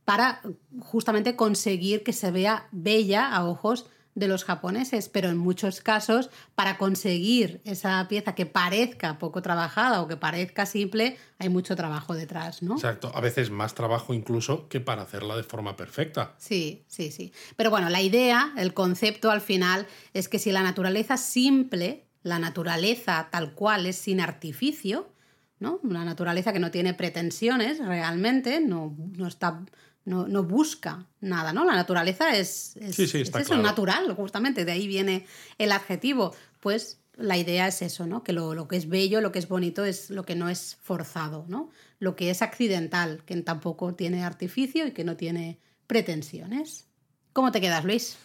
[0.06, 0.40] para
[0.80, 6.30] justamente conseguir que se vea bella a ojos de los japoneses, pero en muchos casos
[6.54, 12.14] para conseguir esa pieza que parezca poco trabajada o que parezca simple, hay mucho trabajo
[12.14, 12.74] detrás, ¿no?
[12.74, 16.34] Exacto, a veces más trabajo incluso que para hacerla de forma perfecta.
[16.38, 17.32] Sí, sí, sí.
[17.56, 22.38] Pero bueno, la idea, el concepto al final es que si la naturaleza simple, la
[22.38, 25.12] naturaleza tal cual es sin artificio,
[25.60, 25.78] ¿no?
[25.82, 29.62] Una naturaleza que no tiene pretensiones realmente, no, no está
[30.04, 31.64] no, busca nada, ¿no?
[31.64, 35.26] La naturaleza es, es, natural, justamente, de ahí viene
[35.58, 36.34] el adjetivo.
[36.60, 38.24] Pues la idea es eso, ¿no?
[38.24, 41.44] Que lo, que es bello, lo que es bonito es lo que no es forzado,
[41.48, 41.70] ¿no?
[41.98, 46.86] Lo que es accidental, que tampoco tiene artificio y que no tiene pretensiones.
[47.32, 48.16] ¿Cómo te quedas, Luis?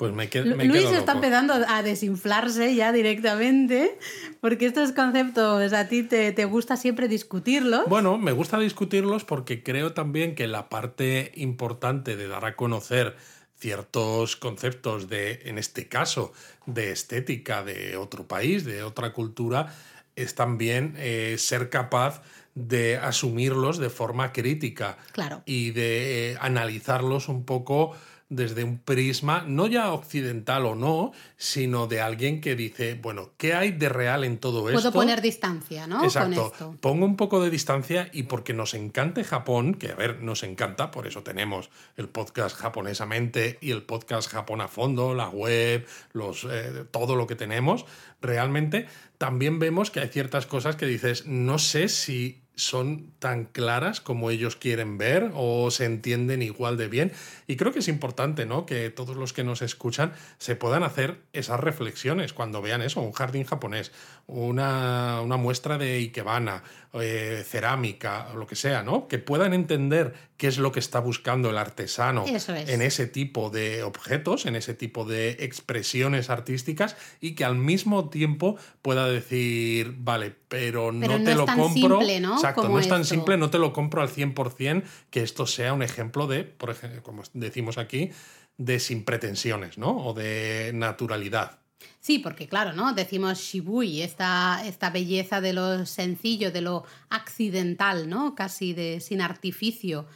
[0.00, 3.98] Pues me, quedo, Luis está empezando a desinflarse ya directamente,
[4.40, 7.82] porque estos conceptos a ti te, te, gusta siempre discutirlos.
[7.86, 13.14] Bueno, me gusta discutirlos porque creo también que la parte importante de dar a conocer
[13.58, 16.32] ciertos conceptos de, en este caso,
[16.64, 19.74] de estética de otro país, de otra cultura,
[20.16, 22.22] es también eh, ser capaz
[22.54, 25.42] de asumirlos de forma crítica claro.
[25.44, 27.94] y de eh, analizarlos un poco
[28.30, 33.54] desde un prisma, no ya occidental o no, sino de alguien que dice, bueno, ¿qué
[33.54, 34.80] hay de real en todo esto?
[34.80, 36.04] Puedo poner distancia, ¿no?
[36.04, 36.52] Exacto.
[36.80, 40.92] Pongo un poco de distancia y porque nos encante Japón, que a ver, nos encanta,
[40.92, 46.46] por eso tenemos el podcast japonesamente y el podcast Japón a fondo, la web, los,
[46.48, 47.84] eh, todo lo que tenemos,
[48.22, 48.86] realmente
[49.18, 54.30] también vemos que hay ciertas cosas que dices, no sé si son tan claras como
[54.30, 57.12] ellos quieren ver o se entienden igual de bien.
[57.46, 58.66] Y creo que es importante, ¿no?
[58.66, 63.12] Que todos los que nos escuchan se puedan hacer esas reflexiones cuando vean eso, un
[63.12, 63.92] jardín japonés,
[64.32, 66.62] una, muestra de Ikebana,
[66.94, 69.08] eh, cerámica, o lo que sea, ¿no?
[69.08, 73.82] Que puedan entender qué es lo que está buscando el artesano en ese tipo de
[73.82, 80.34] objetos, en ese tipo de expresiones artísticas y que al mismo tiempo pueda decir, vale,
[80.48, 82.00] pero, no, te lo compro.
[82.20, 82.34] ¿no?
[82.34, 85.82] Exacto, no es tan simple, no te lo compro al 100% que esto sea un
[85.82, 88.10] ejemplo de, por ejemplo, como decimos aquí,
[88.58, 89.96] de sin pretensiones, ¿no?
[90.06, 91.59] O de naturalidad.
[92.00, 92.94] Sí, porque claro, ¿no?
[92.94, 98.34] Decimos Shibui, esta, esta belleza de lo sencillo, de lo accidental, ¿no?
[98.34, 100.06] Casi de sin artificio.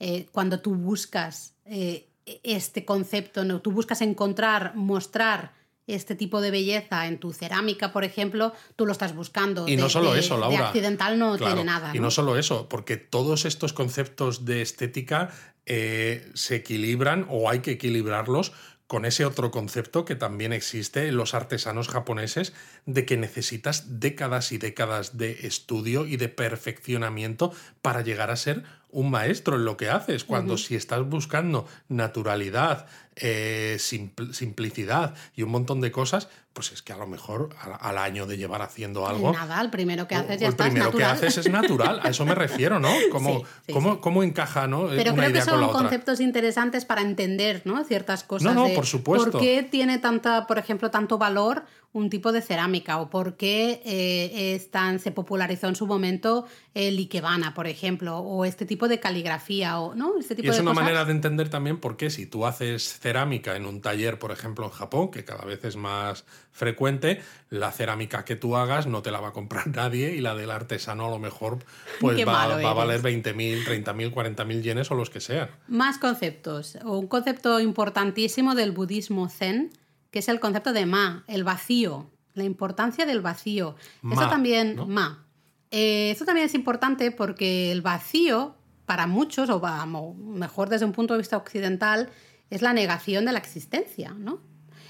[0.00, 2.08] Eh, cuando tú buscas eh,
[2.42, 3.60] este concepto, ¿no?
[3.60, 5.52] tú buscas encontrar, mostrar
[5.86, 9.68] este tipo de belleza en tu cerámica, por ejemplo, tú lo estás buscando.
[9.68, 10.56] Y no solo eso, Laura.
[10.56, 11.94] De accidental no tiene nada.
[11.94, 15.30] Y no solo eso, porque todos estos conceptos de estética
[15.66, 18.52] eh, se equilibran o hay que equilibrarlos
[18.86, 22.52] con ese otro concepto que también existe en los artesanos japoneses
[22.86, 28.64] de que necesitas décadas y décadas de estudio y de perfeccionamiento para llegar a ser
[28.94, 35.50] un maestro en lo que haces, cuando si estás buscando naturalidad, eh, simplicidad y un
[35.50, 39.32] montón de cosas, pues es que a lo mejor al, año de llevar haciendo algo...
[39.32, 42.36] Nada, el primero que haces ya El primero que haces es natural, a eso me
[42.36, 42.92] refiero, ¿no?
[43.10, 44.86] ¿Cómo, cómo, encaja ¿no?
[44.86, 47.82] Pero una creo que son conceptos interesantes para entender ¿no?
[47.82, 48.54] ciertas cosas.
[48.54, 49.32] No, no, por supuesto.
[49.32, 53.80] ¿Por qué tiene tanta, por ejemplo, tanto valor un tipo de cerámica o por qué
[53.84, 54.60] eh,
[54.98, 59.94] se popularizó en su momento el ikebana, por ejemplo, o este tipo de caligrafía o
[59.94, 62.98] no este tipo y es una manera de entender también por qué si tú haces
[62.98, 67.70] cerámica en un taller, por ejemplo, en Japón, que cada vez es más frecuente, la
[67.70, 71.06] cerámica que tú hagas no te la va a comprar nadie y la del artesano
[71.06, 71.60] a lo mejor
[72.00, 75.48] pues va, va, a valer 20.000, 30.000, 40.000 yenes o los que sean.
[75.68, 76.76] Más conceptos.
[76.84, 79.70] Un concepto importantísimo del budismo zen
[80.14, 83.74] que es el concepto de ma, el vacío, la importancia del vacío.
[84.12, 85.26] eso también, ma.
[85.72, 88.54] Eh, eso también es importante porque el vacío,
[88.86, 92.10] para muchos, o mejor desde un punto de vista occidental,
[92.48, 94.40] es la negación de la existencia, ¿no?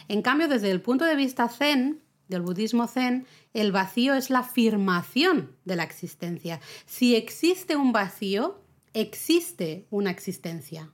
[0.08, 4.40] En cambio, desde el punto de vista zen, del budismo zen, el vacío es la
[4.40, 6.60] afirmación de la existencia.
[6.84, 8.60] Si existe un vacío,
[8.92, 10.92] existe una existencia.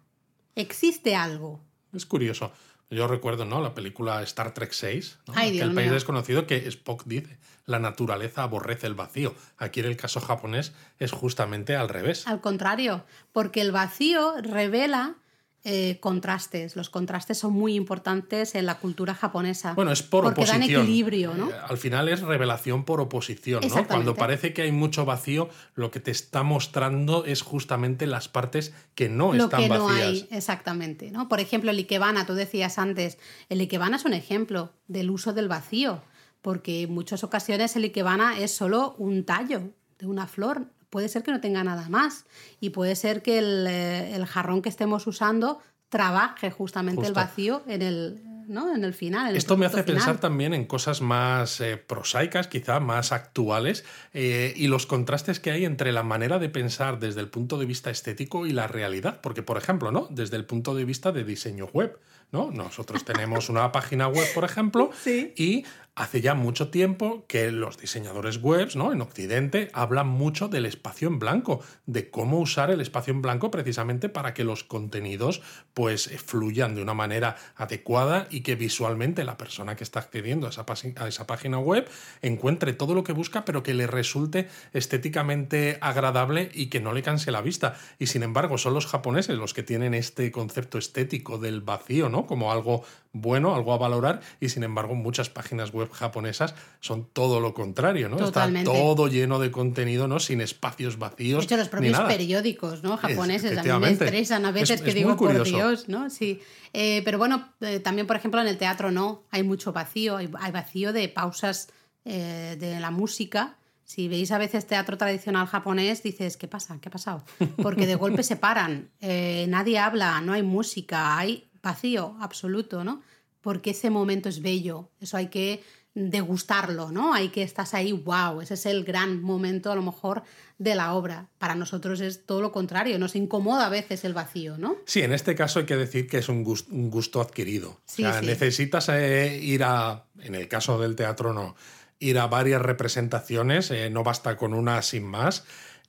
[0.55, 1.65] Existe algo.
[1.93, 2.53] Es curioso.
[2.91, 3.61] Yo recuerdo, ¿no?
[3.61, 8.95] La película Star Trek 6, el país desconocido que Spock dice, la naturaleza aborrece el
[8.95, 9.35] vacío.
[9.59, 12.27] Aquí en el caso japonés es justamente al revés.
[12.27, 15.15] Al contrario, porque el vacío revela
[15.63, 16.75] eh, contrastes.
[16.75, 19.75] Los contrastes son muy importantes en la cultura japonesa.
[19.75, 20.61] Bueno, es por porque oposición.
[20.63, 21.51] dan equilibrio, ¿no?
[21.51, 23.87] Eh, Al final es revelación por oposición, ¿no?
[23.87, 28.73] Cuando parece que hay mucho vacío, lo que te está mostrando es justamente las partes
[28.95, 30.07] que no lo están que no vacías.
[30.07, 31.11] hay, exactamente.
[31.11, 31.29] ¿no?
[31.29, 33.19] Por ejemplo, el Ikebana, tú decías antes,
[33.49, 36.01] el Ikebana es un ejemplo del uso del vacío,
[36.41, 39.63] porque en muchas ocasiones el Ikebana es solo un tallo
[39.99, 40.67] de una flor.
[40.91, 42.27] Puede ser que no tenga nada más
[42.61, 47.63] y puede ser que el, eh, el jarrón que estemos usando trabaje justamente el vacío
[47.67, 48.75] en el, ¿no?
[48.75, 49.23] en el final.
[49.23, 49.97] en el Esto me hace final.
[49.97, 55.51] pensar también en cosas más eh, prosaicas, quizá más actuales, eh, y los contrastes que
[55.51, 59.21] hay entre la manera de pensar desde el punto de vista estético y la realidad.
[59.21, 60.09] Porque, por ejemplo, ¿no?
[60.11, 61.99] desde el punto de vista de diseño web,
[62.33, 62.51] ¿no?
[62.53, 65.33] nosotros tenemos una página web, por ejemplo, Sí.
[65.37, 65.65] y
[65.97, 68.93] hace ya mucho tiempo que los diseñadores webs ¿no?
[68.93, 73.51] en Occidente hablan mucho del espacio en blanco, de cómo usar el espacio en blanco
[73.51, 75.43] precisamente para que los contenidos
[75.75, 80.51] pues fluyan de una manera adecuada y que visualmente la persona que está accediendo a
[80.51, 80.65] esa,
[80.97, 81.87] a esa página web
[82.23, 87.03] encuentre todo lo que busca, pero que le resulte estéticamente agradable y que no le
[87.03, 87.77] canse la vista.
[87.99, 92.20] Y sin embargo, son los japoneses los que tienen este concepto estético del vacío, ¿no?
[92.27, 97.41] Como algo bueno, algo a valorar, y sin embargo, muchas páginas web japonesas son todo
[97.41, 98.17] lo contrario, ¿no?
[98.17, 98.71] Totalmente.
[98.71, 100.21] Está todo lleno de contenido, ¿no?
[100.21, 101.45] Sin espacios De vacíos.
[101.45, 102.09] hecho, los ni propios nada.
[102.09, 102.97] periódicos ¿no?
[102.97, 105.43] japoneses a mí me estresan a veces Es- que es digo, por.
[105.43, 106.09] Dios, ¿no?
[106.09, 106.41] Sí.
[106.73, 110.31] Eh, pero bueno, eh, también, por ejemplo, en el teatro no, hay mucho vacío, hay,
[110.39, 111.69] hay vacío de pausas
[112.05, 113.57] eh, de la música.
[113.83, 116.79] Si veis a veces teatro tradicional japonés, dices, ¿qué pasa?
[116.81, 117.25] ¿Qué ha pasado?
[117.61, 123.03] Porque de golpe se paran, eh, nadie habla, no hay música, hay vacío absoluto, ¿no?
[123.41, 125.63] Porque ese momento es bello, eso hay que
[125.95, 127.15] degustarlo, ¿no?
[127.15, 130.23] Hay que estás ahí, wow, ese es el gran momento a lo mejor
[130.59, 131.29] de la obra.
[131.39, 134.77] Para nosotros es todo lo contrario, nos incomoda a veces el vacío, ¿no?
[134.87, 137.81] Sí, en este caso hay que decir que es un gus- un gusto, adquirido.
[137.87, 138.27] Sí, o sea, sí.
[138.27, 141.57] necesitas eh, ir a, en el caso del teatro no,
[141.99, 145.45] ir a varias representaciones, eh, no basta con una sin más,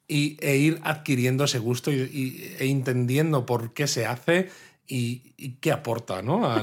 [0.08, 4.50] y, e ir adquiriendo ese gusto y, y- e entendiendo por qué se hace
[4.92, 6.46] y, y qué aporta ¿no?
[6.46, 6.58] A,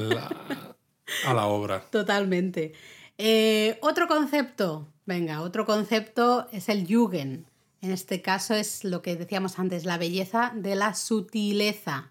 [1.27, 1.81] a la obra.
[1.91, 2.73] Totalmente.
[3.17, 7.47] Eh, otro concepto, venga, otro concepto es el Jugend.
[7.81, 12.11] En este caso es lo que decíamos antes, la belleza de la sutileza.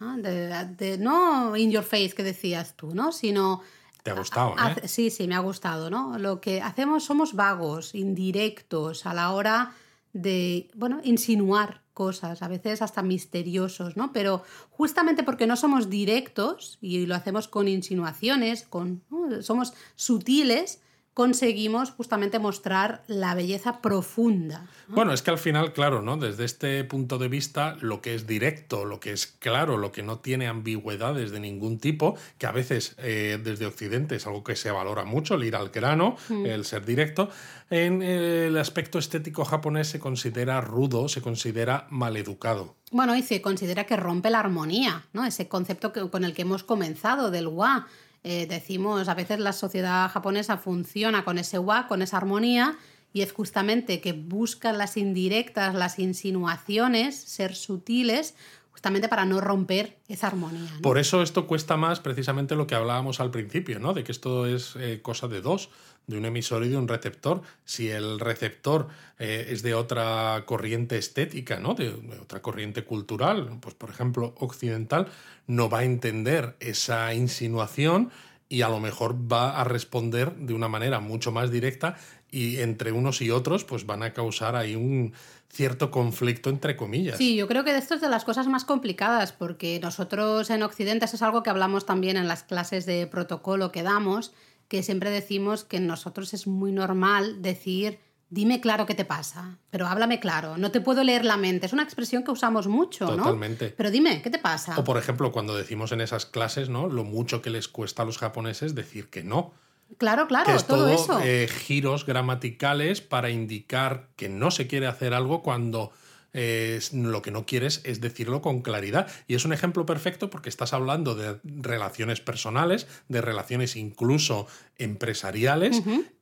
[0.00, 0.16] ¿no?
[0.18, 3.12] De- de- no in your face que decías tú, ¿no?
[3.12, 3.62] Sino
[4.02, 4.74] Te ha gustado, Ha- ¿eh?
[4.78, 6.18] hace- Sí, sí, me ha gustado, ¿no?
[6.18, 9.72] Lo que hacemos somos vagos, indirectos a la hora
[10.14, 14.12] de, bueno, insinuar cosas, a veces hasta misteriosos, ¿no?
[14.12, 19.02] Pero justamente porque no somos directos y lo hacemos con insinuaciones, con,
[19.42, 20.80] somos sutiles,
[21.14, 24.66] conseguimos justamente mostrar la belleza profunda.
[24.88, 26.16] Bueno, es que al final, claro, ¿no?
[26.16, 30.02] Desde este punto de vista, lo que es directo, lo que es claro, lo que
[30.02, 34.56] no tiene ambigüedades de ningún tipo, que a veces eh, desde Occidente es algo que
[34.56, 37.30] se valora mucho, el ir al grano, el ser directo,
[37.70, 42.74] en eh, el aspecto estético japonés se considera rudo, se considera maleducado.
[42.90, 45.24] Bueno, y se considera que rompe la armonía, ¿no?
[45.24, 47.86] Ese concepto que- con el que hemos comenzado del wa.
[48.24, 52.76] Eh, decimos, a veces la sociedad japonesa funciona con ese wa, con esa armonía,
[53.12, 58.34] y es justamente que buscan las indirectas, las insinuaciones, ser sutiles,
[58.74, 60.68] justamente para no romper esa armonía.
[60.82, 63.94] Por eso esto cuesta más precisamente lo que hablábamos al principio, ¿no?
[63.94, 65.70] De que esto es eh, cosa de dos,
[66.08, 67.40] de un emisor y de un receptor.
[67.64, 68.88] Si el receptor
[69.20, 71.74] eh, es de otra corriente estética, ¿no?
[71.74, 75.06] De, de otra corriente cultural, pues por ejemplo occidental,
[75.46, 78.10] no va a entender esa insinuación
[78.48, 81.96] y a lo mejor va a responder de una manera mucho más directa
[82.28, 85.14] y entre unos y otros pues van a causar ahí un
[85.54, 87.16] cierto conflicto entre comillas.
[87.16, 91.04] Sí, yo creo que esto es de las cosas más complicadas porque nosotros en Occidente,
[91.04, 94.32] eso es algo que hablamos también en las clases de protocolo que damos,
[94.68, 99.58] que siempre decimos que en nosotros es muy normal decir, dime claro qué te pasa,
[99.70, 101.66] pero háblame claro, no te puedo leer la mente.
[101.66, 103.16] Es una expresión que usamos mucho, ¿no?
[103.18, 103.72] Totalmente.
[103.76, 104.74] Pero dime, ¿qué te pasa?
[104.76, 106.88] O por ejemplo, cuando decimos en esas clases, ¿no?
[106.88, 109.52] Lo mucho que les cuesta a los japoneses decir que no.
[109.98, 111.20] Claro, claro, que es todo, todo eso.
[111.22, 115.92] eh, giros gramaticales para indicar que no se quiere hacer algo cuando
[116.36, 119.06] eh, lo que no quieres es decirlo con claridad.
[119.28, 125.80] Y es un ejemplo perfecto porque estás hablando de relaciones personales, de relaciones incluso empresariales.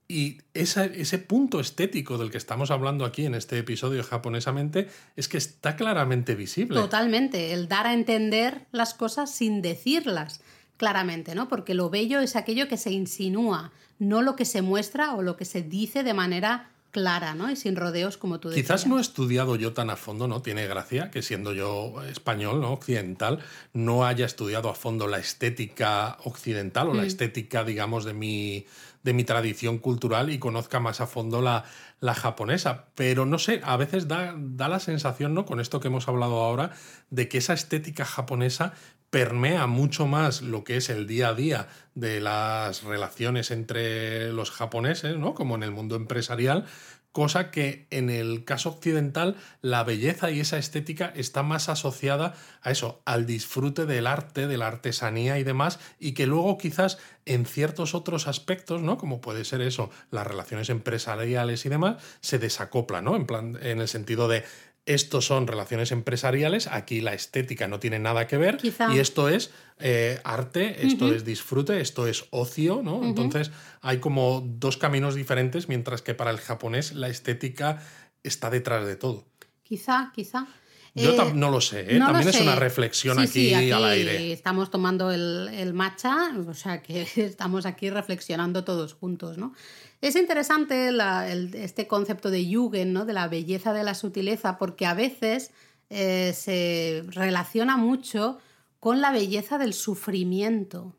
[0.09, 5.29] Y esa- ese punto estético del que estamos hablando aquí en este episodio japonesamente es
[5.29, 6.79] que está claramente visible.
[6.79, 10.43] Totalmente, el dar a entender las cosas sin decirlas
[10.77, 11.49] claramente, ¿no?
[11.49, 15.37] Porque lo bello es aquello que se insinúa, no lo que se muestra o lo
[15.37, 17.51] que se dice de manera clara, ¿no?
[17.51, 18.67] Y sin rodeos, como tú decías.
[18.67, 20.43] Quizás no he estudiado yo tan a fondo, ¿no?
[20.43, 22.73] Tiene gracia que siendo yo español, ¿no?
[22.73, 23.39] Occidental,
[23.73, 27.07] no haya estudiado a fondo la estética occidental o la Mm.
[27.07, 28.67] estética, digamos, de mi,
[29.05, 31.65] de mi tradición cultural y conozca más a fondo la,
[32.01, 32.85] la japonesa.
[32.95, 35.47] Pero no sé, a veces da, da la sensación, ¿no?
[35.47, 36.73] Con esto que hemos hablado ahora,
[37.09, 38.75] de que esa estética japonesa
[39.13, 44.51] permea mucho más lo que es el día a día de las relaciones entre los
[44.51, 45.35] japoneses, ¿no?
[45.35, 46.65] Como en el mundo empresarial,
[47.13, 52.33] cosa que en el caso occidental la belleza y esa estética está más asociada
[52.63, 56.97] a eso, al disfrute del arte, de la artesanía y demás, y que luego quizás
[57.27, 58.97] en ciertos otros aspectos, ¿no?
[58.97, 63.15] Como puede ser eso, las relaciones empresariales y demás, se desacopla, ¿no?
[63.15, 64.43] En plan, en el sentido de
[64.87, 68.93] estos son relaciones empresariales, aquí la estética no tiene nada que ver Quizá.
[68.93, 73.05] y esto es eh, arte, esto es disfrute, esto es ocio, ¿no?
[73.05, 77.83] Entonces hay como dos caminos diferentes, mientras que para el japonés la estética
[78.23, 79.25] está detrás de todo.
[79.63, 80.47] Quizá, quizá.
[80.95, 81.99] Yo Eh, no lo sé, ¿eh?
[81.99, 82.43] no lo también es sé.
[82.43, 84.33] una reflexión Sí, aquí, sí, aquí al aire.
[84.33, 89.55] Estamos tomando el, el matcha, o sea que estamos aquí reflexionando todos juntos, ¿no?
[90.03, 93.05] Es interesante la- el- este concepto de Jugend, ¿no?
[93.07, 95.51] De la belleza de la sutileza, porque a veces
[95.91, 98.39] eh, se relaciona mucho
[98.81, 100.95] con la belleza del sufrimiento.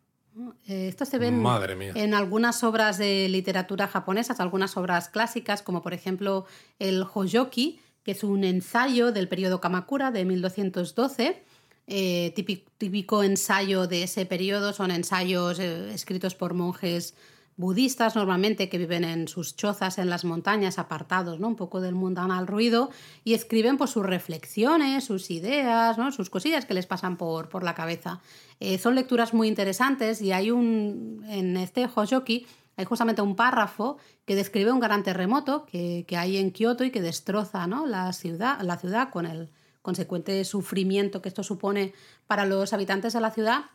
[0.68, 1.92] Eh, esto se ve en, Madre mía.
[1.96, 6.46] en algunas obras de literatura japonesas, algunas obras clásicas, como por ejemplo
[6.80, 11.44] el Hojoki, que es un ensayo del periodo Kamakura de 1212.
[11.88, 17.14] eh, típico, típico ensayo de ese periodo son ensayos eh, escritos por monjes
[17.56, 21.48] budistas normalmente que viven en sus chozas en las montañas apartados ¿no?
[21.48, 22.90] un poco del mundanal ruido
[23.24, 26.12] y escriben pues, sus reflexiones, sus ideas, ¿no?
[26.12, 28.20] sus cosillas que les pasan por, por la cabeza.
[28.60, 33.98] Eh, son lecturas muy interesantes y hay un en este Hojoki hay justamente un párrafo
[34.26, 37.86] que describe un gran terremoto que, que hay en Kioto y que destroza ¿no?
[37.86, 39.50] la, ciudad, la ciudad con el
[39.82, 41.94] consecuente sufrimiento que esto supone
[42.26, 43.66] para los habitantes de la ciudad.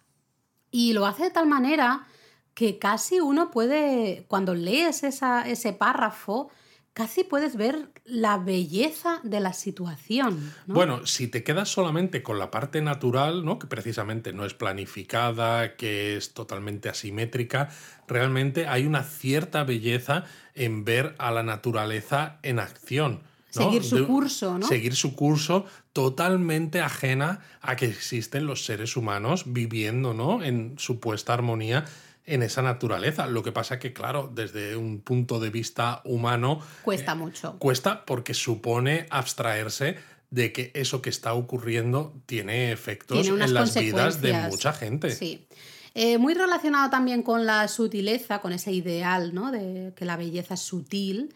[0.70, 2.06] Y lo hace de tal manera
[2.54, 6.50] que casi uno puede, cuando lees esa, ese párrafo,
[6.94, 10.52] casi puedes ver la belleza de la situación.
[10.66, 10.74] ¿no?
[10.74, 13.58] Bueno, si te quedas solamente con la parte natural, ¿no?
[13.58, 17.68] que precisamente no es planificada, que es totalmente asimétrica,
[18.08, 20.24] realmente hay una cierta belleza
[20.54, 23.22] en ver a la naturaleza en acción.
[23.54, 23.62] ¿no?
[23.62, 24.66] Seguir su De- curso, ¿no?
[24.66, 30.42] Seguir su curso totalmente ajena a que existen los seres humanos viviendo ¿no?
[30.42, 31.84] en supuesta armonía
[32.28, 33.26] en esa naturaleza.
[33.26, 37.58] Lo que pasa que, claro, desde un punto de vista humano, Cuesta mucho.
[37.58, 39.96] Cuesta porque supone abstraerse
[40.30, 45.10] de que eso que está ocurriendo tiene efectos Tiene en las vidas de mucha gente.
[45.10, 45.46] Sí.
[45.94, 49.50] Eh, muy relacionado también con la sutileza, con ese ideal, ¿no?
[49.50, 51.34] De que la belleza es sutil.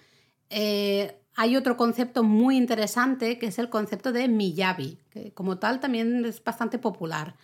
[0.51, 5.81] Eh, hay otro concepto muy interesante que es el concepto de Miyabi, que como tal
[5.81, 7.35] también es bastante popular.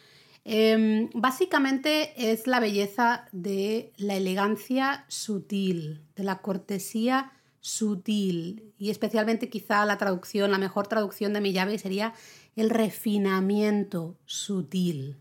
[0.51, 9.51] Eh, básicamente es la belleza de la elegancia sutil, de la cortesía sutil y especialmente
[9.51, 12.15] quizá la traducción, la mejor traducción de Miyabi sería
[12.57, 15.19] el refinamiento sutil.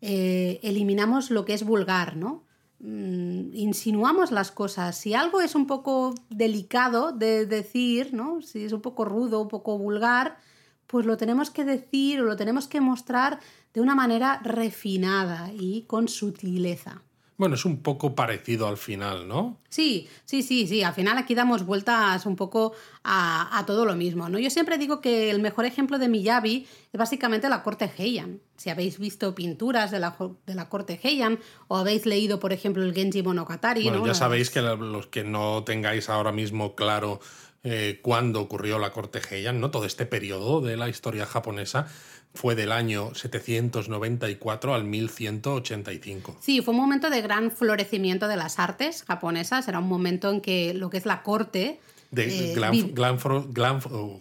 [0.00, 2.42] Eh, eliminamos lo que es vulgar, ¿no?
[2.80, 4.98] Mm, insinuamos las cosas.
[4.98, 8.42] Si algo es un poco delicado de decir, ¿no?
[8.42, 10.36] Si es un poco rudo, un poco vulgar,
[10.88, 13.38] pues lo tenemos que decir o lo tenemos que mostrar
[13.74, 17.02] de una manera refinada y con sutileza.
[17.36, 19.58] Bueno, es un poco parecido al final, ¿no?
[19.68, 20.84] Sí, sí, sí, sí.
[20.84, 24.38] Al final aquí damos vueltas un poco a, a todo lo mismo, ¿no?
[24.38, 28.40] Yo siempre digo que el mejor ejemplo de Miyabi es básicamente la corte Heian.
[28.56, 30.16] Si habéis visto pinturas de la,
[30.46, 34.06] de la corte Heian o habéis leído, por ejemplo, el Genji Monogatari, Bueno, ¿no?
[34.06, 37.18] ya sabéis que los que no tengáis ahora mismo claro
[37.64, 39.72] eh, cuándo ocurrió la corte Heian, ¿no?
[39.72, 41.88] Todo este periodo de la historia japonesa
[42.34, 46.36] fue del año 794 al 1185.
[46.40, 49.68] Sí, fue un momento de gran florecimiento de las artes japonesas.
[49.68, 51.80] Era un momento en que lo que es la corte.
[52.14, 53.18] De eh, gran, vi- gran
[53.90, 54.20] oh,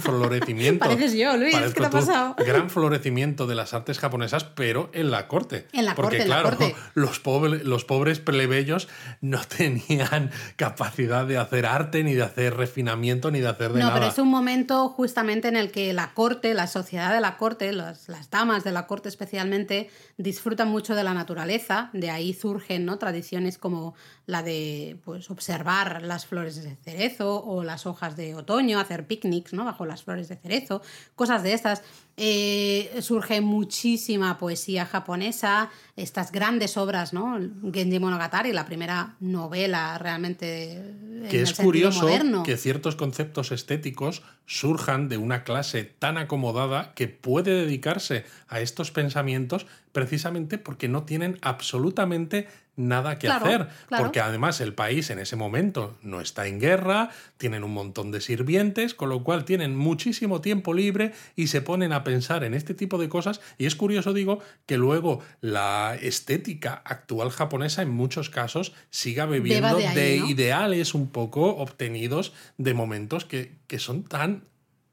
[0.00, 0.84] florecimiento.
[0.88, 2.36] Pareces yo, Luis, ¿qué te ha pasado?
[2.38, 5.66] Gran florecimiento de las artes japonesas, pero en la corte.
[5.72, 6.76] En la Porque, corte, en la claro, corte.
[6.94, 8.88] Los, pobre- los pobres plebeyos
[9.20, 13.86] no tenían capacidad de hacer arte, ni de hacer refinamiento, ni de hacer de No,
[13.86, 13.94] nada.
[14.00, 17.72] pero es un momento justamente en el que la corte, la sociedad de la corte,
[17.72, 21.90] las, las damas de la corte especialmente, disfrutan mucho de la naturaleza.
[21.92, 22.98] De ahí surgen ¿no?
[22.98, 23.94] tradiciones como
[24.26, 29.52] la de pues, observar las flores de cerezo o las hojas de otoño, hacer picnics
[29.52, 29.64] ¿no?
[29.64, 30.82] bajo las flores de cerezo,
[31.14, 31.82] cosas de estas.
[32.18, 37.38] Eh, surge muchísima poesía japonesa, estas grandes obras, ¿no?
[37.70, 40.94] Genji Monogatari, la primera novela realmente.
[41.28, 42.08] Que es curioso
[42.42, 48.90] que ciertos conceptos estéticos surjan de una clase tan acomodada que puede dedicarse a estos
[48.92, 55.36] pensamientos precisamente porque no tienen absolutamente nada que hacer, porque además el país en ese
[55.36, 60.40] momento no está en guerra, tienen un montón de sirvientes, con lo cual tienen muchísimo
[60.40, 63.40] tiempo libre y se ponen a pensar en este tipo de cosas.
[63.58, 69.76] Y es curioso digo que luego la estética actual japonesa en muchos casos siga bebiendo
[69.76, 74.44] de, ideales un poco obtenidos de momentos que, que son tan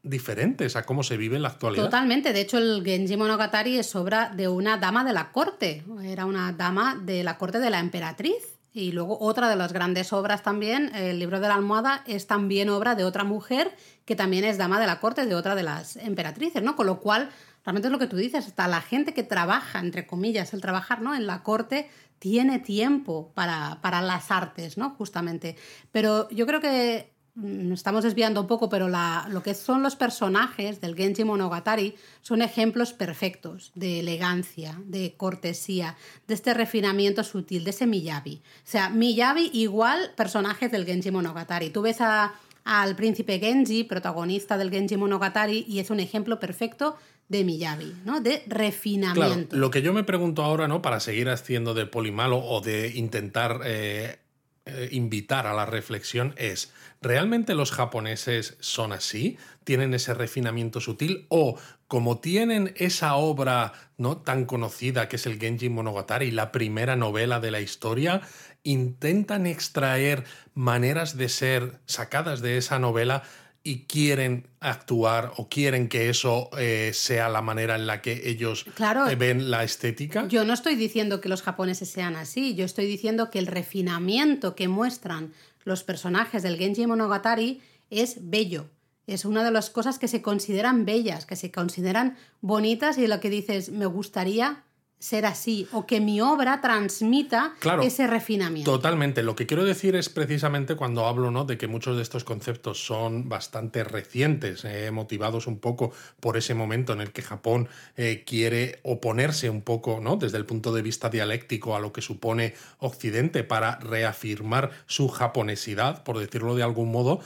[0.04, 1.86] diferentes a cómo se vive en la actualidad.
[1.86, 2.34] Totalmente.
[2.34, 5.84] De hecho, el Genji Monogatari es obra de una dama de la corte.
[6.04, 8.60] Era una dama de la corte de la emperatriz.
[8.76, 12.70] Y luego otra de las grandes obras también, el libro de la almohada, es también
[12.70, 13.72] obra de otra mujer
[14.04, 16.76] que también es dama de la corte de otra de las emperatrices, ¿no?
[16.76, 17.30] Con lo cual,
[17.64, 21.02] realmente es lo que tú dices, hasta la gente que trabaja, entre comillas, el trabajar,
[21.02, 21.14] ¿no?
[21.14, 21.88] En la corte
[22.18, 24.90] tiene tiempo para, para las artes, ¿no?
[24.92, 25.56] Justamente.
[25.92, 30.80] Pero yo creo que nos estamos desviando un poco, pero lo que son los personajes
[30.82, 37.72] del Genji Monogatari son ejemplos perfectos de elegancia, de cortesía, de este refinamiento sutil, de
[37.72, 38.36] ese Miyabi.
[38.36, 41.72] O sea, Miyabi igual personajes del Genji Monogatari.
[41.72, 46.98] Tú ves al príncipe Genji, protagonista del Genji Monogatari, y es un ejemplo perfecto
[47.30, 48.22] de Miyabi, ¿no?
[48.22, 49.56] De refinamiento.
[49.56, 50.84] lo que yo me pregunto ahora, ¿no?
[50.84, 54.20] Para seguir haciendo de polimalo o de intentar eh,
[54.66, 59.38] eh, invitar a la reflexión es, ¿realmente los japoneses son así?
[59.66, 61.26] ¿Tienen ese refinamiento sutil?
[61.28, 61.60] ¿O
[61.90, 67.42] como tienen esa obra no tan conocida que es el Genji Monogatari, la primera novela
[67.42, 68.22] de la historia,
[68.64, 73.24] intentan extraer maneras de ser sacadas de esa novela
[73.64, 78.66] y quieren actuar o quieren que eso eh, sea la manera en la que ellos
[79.10, 80.28] eh, ven la estética?
[80.28, 84.56] Yo no estoy diciendo que los japoneses sean así, yo estoy diciendo que el refinamiento
[84.56, 85.34] que muestran
[85.64, 88.70] los personajes del Genji Monogatari es bello.
[89.08, 93.20] Es una de las cosas que se consideran bellas, que se consideran bonitas y lo
[93.20, 94.64] que dices, me gustaría
[95.04, 98.72] ser así o que mi obra transmita ese refinamiento.
[98.72, 99.22] Totalmente.
[99.22, 101.44] Lo que quiero decir es precisamente cuando hablo ¿no?
[101.44, 105.92] de que muchos de estos conceptos son bastante recientes, eh, motivados un poco
[106.22, 110.16] por ese momento en el que Japón eh, quiere oponerse un poco ¿no?
[110.16, 116.06] desde el punto de vista dialéctico a lo que supone Occidente para reafirmar su japonesidad,
[116.06, 117.20] por decirlo de algún modo,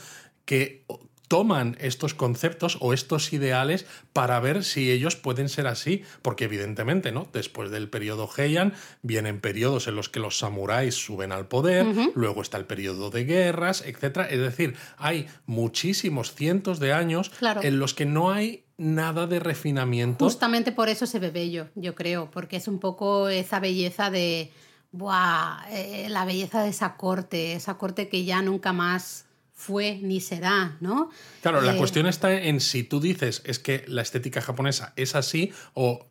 [0.44, 0.84] que
[1.28, 7.12] toman estos conceptos o estos ideales para ver si ellos pueden ser así, porque evidentemente,
[7.12, 7.28] ¿no?
[7.32, 8.72] Después del periodo Heian
[9.02, 13.24] vienen periodos en los que los samuráis suben al poder, luego está el periodo de
[13.24, 14.26] guerras, etc.
[14.30, 17.30] Es decir, hay muchísimos cientos de años
[17.62, 20.24] en los que no hay nada de refinamiento.
[20.24, 24.52] Justamente por eso se ve bello, yo creo, porque es un poco esa belleza de,
[24.92, 25.66] ¡buah!
[25.70, 29.27] Eh, la belleza de esa corte, esa corte que ya nunca más
[29.58, 31.10] fue ni será, ¿no?
[31.42, 35.16] Claro, la eh, cuestión está en si tú dices es que la estética japonesa es
[35.16, 36.06] así o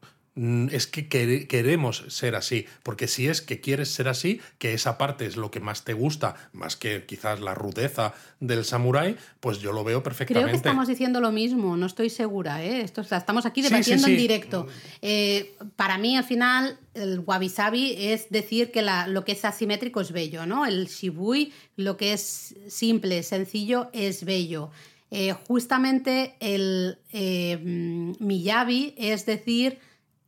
[0.72, 5.26] es que queremos ser así, porque si es que quieres ser así, que esa parte
[5.26, 9.72] es lo que más te gusta, más que quizás la rudeza del samurái, pues yo
[9.72, 10.44] lo veo perfectamente.
[10.44, 12.82] Creo que estamos diciendo lo mismo, no estoy segura, ¿eh?
[12.82, 14.68] Esto, estamos aquí debatiendo en directo.
[15.02, 20.12] Eh, para mí, al final, el wabi-sabi es decir que lo que es asimétrico es
[20.12, 20.68] bello, ¿no?
[20.68, 24.70] El shibui, lo que es simple, sencillo, es bello.
[25.10, 29.80] Eh, justamente el mm, miyabi es decir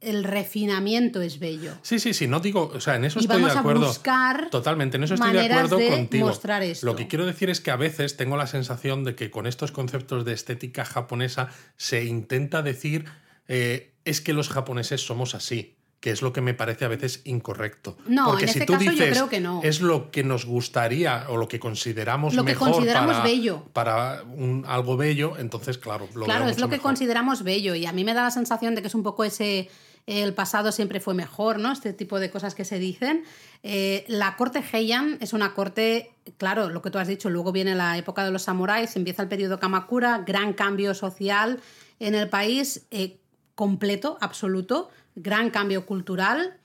[0.02, 1.74] el refinamiento es bello.
[1.82, 3.88] Sí, sí, sí, no digo, o sea, en eso estoy de acuerdo.
[3.88, 6.32] buscar Totalmente, en eso estoy de acuerdo contigo.
[6.84, 9.72] Lo que quiero decir es que a veces tengo la sensación de que con estos
[9.72, 13.06] conceptos de estética japonesa se intenta decir
[13.48, 17.22] eh, es que los japoneses somos así que es lo que me parece a veces
[17.26, 17.98] incorrecto.
[18.08, 19.62] No, Porque en si este tú caso dices, yo creo que no.
[19.64, 23.64] Es lo que nos gustaría o lo que consideramos lo mejor que consideramos para, bello.
[23.74, 27.92] para un, algo bello, entonces claro, lo Claro, es lo que consideramos bello y a
[27.92, 29.70] mí me da la sensación de que es un poco ese
[30.10, 31.72] el pasado siempre fue mejor, ¿no?
[31.72, 33.24] Este tipo de cosas que se dicen.
[33.62, 37.76] Eh, la corte Heian es una corte, claro, lo que tú has dicho, luego viene
[37.76, 41.60] la época de los samuráis, empieza el periodo Kamakura, gran cambio social
[42.00, 43.20] en el país, eh,
[43.54, 44.90] completo, absoluto,
[45.22, 46.56] gran cambio cultural.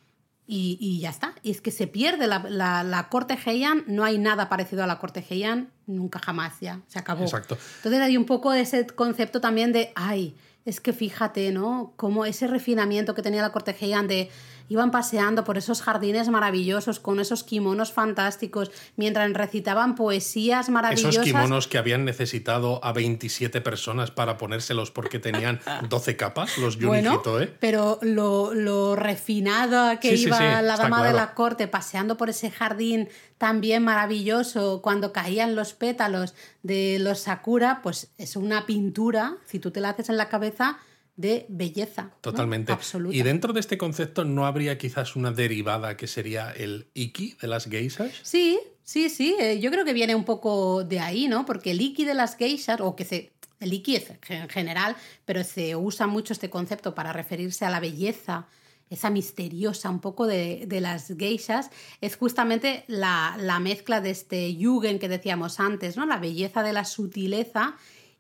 [0.47, 1.35] Y, ya está.
[1.43, 2.39] Y es que se pierde la,
[2.83, 6.99] la, corte Heian, no hay nada parecido a la corte Heian, nunca jamás ya, se
[6.99, 7.25] acabó.
[7.25, 7.57] Exacto.
[7.77, 10.37] Entonces hay un poco ese concepto también de, ay,
[10.67, 11.95] es que fíjate, ¿no?
[11.97, 14.31] Como ese refinamiento que tenía la corte Heian de
[14.69, 21.15] iban paseando por esos jardines maravillosos con esos kimonos fantásticos, mientras recitaban poesías maravillosas.
[21.15, 26.79] Esos kimonos que habían necesitado a 27 personas para ponérselos porque tenían 12 capas, los
[26.79, 27.55] Yunihito, ¿eh?
[27.61, 33.09] Pero lo, lo refinada que iba la dama de la corte paseando por ese jardín
[33.39, 39.71] también maravilloso cuando caían los pétalos de los sakura, pues es una pintura, si tú
[39.71, 40.79] te la haces en la cabeza,
[41.17, 42.11] de belleza.
[42.21, 42.73] Totalmente.
[42.73, 43.17] Absoluta.
[43.17, 47.49] Y dentro de este concepto, ¿no habría quizás una derivada que sería el iki de
[47.49, 48.11] las geishas?
[48.23, 49.37] Sí, sí, sí.
[49.39, 51.47] Eh, yo creo que viene un poco de ahí, ¿no?
[51.47, 53.33] Porque el iki de las geishas, o que se.
[53.61, 57.81] El iki es en general, pero se usa mucho este concepto para referirse a la
[57.81, 58.47] belleza,
[58.91, 64.99] esa misteriosa un poco de, las geishas, es justamente la, la, mezcla de este yugen
[64.99, 66.05] que decíamos antes, ¿no?
[66.05, 67.77] La belleza de la sutileza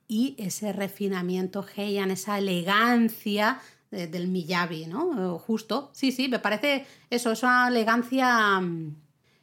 [0.08, 5.38] y ese refinamiento heian, esa elegancia del Miyabi, ¿no?
[5.38, 8.96] Justo, sí, sí, me parece eso, es una elegancia mm,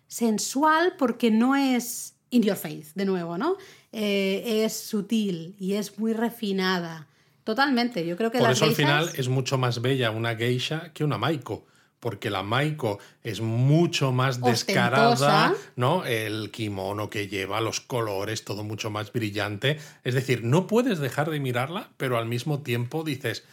[0.07, 3.57] sensual porque no es in your face, de nuevo, ¿no?
[3.91, 7.07] Eh, es sutil y es muy refinada.
[7.43, 11.03] Totalmente, yo creo que Por eso al final es mucho más bella una geisha que
[11.03, 11.66] una maiko
[12.02, 16.04] porque la Maiko es mucho más descarada, ¿no?
[16.04, 19.78] El kimono que lleva, los colores, todo mucho más brillante.
[20.04, 23.45] Es decir, no puedes dejar de mirarla, pero al mismo tiempo dices,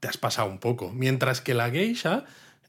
[0.00, 0.90] te has pasado un poco.
[0.90, 2.24] Mientras que la geisha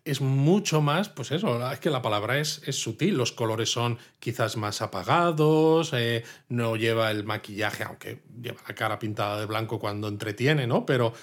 [0.06, 3.98] es mucho más, pues eso, es que la palabra es, es sutil, los colores son
[4.20, 9.80] quizás más apagados, eh, no lleva el maquillaje, aunque lleva la cara pintada de blanco
[9.80, 10.86] cuando entretiene, ¿no?
[10.86, 11.14] Pero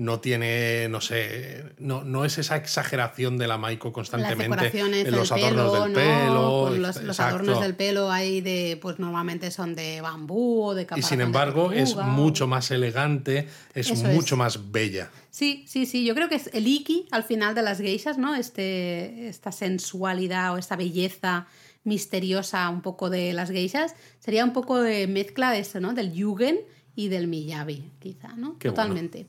[0.00, 5.30] no tiene, no sé, no, no es esa exageración de la Maiko constantemente en los
[5.30, 6.70] adornos del pelo.
[6.70, 11.20] los, adornos del pelo hay de, pues normalmente son de bambú o de Y sin
[11.20, 15.10] embargo es mucho más elegante, es mucho más bella.
[15.28, 18.34] Sí, sí, sí, yo creo que es el iki al final de las geishas, ¿no?
[18.34, 21.46] Este, esta sensualidad o esta belleza
[21.84, 25.92] misteriosa un poco de las geishas, sería un poco de mezcla de eso, ¿no?
[25.92, 26.60] Del yugen
[26.96, 28.52] y del miyabi, quizá, ¿no?
[28.52, 29.26] Totalmente.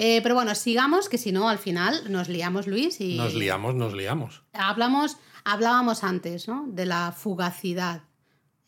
[0.00, 3.00] Eh, pero bueno, sigamos, que si no, al final nos liamos, Luis.
[3.00, 4.44] Y nos liamos, nos liamos.
[4.52, 6.66] Hablamos, hablábamos antes, ¿no?
[6.68, 8.02] De la fugacidad.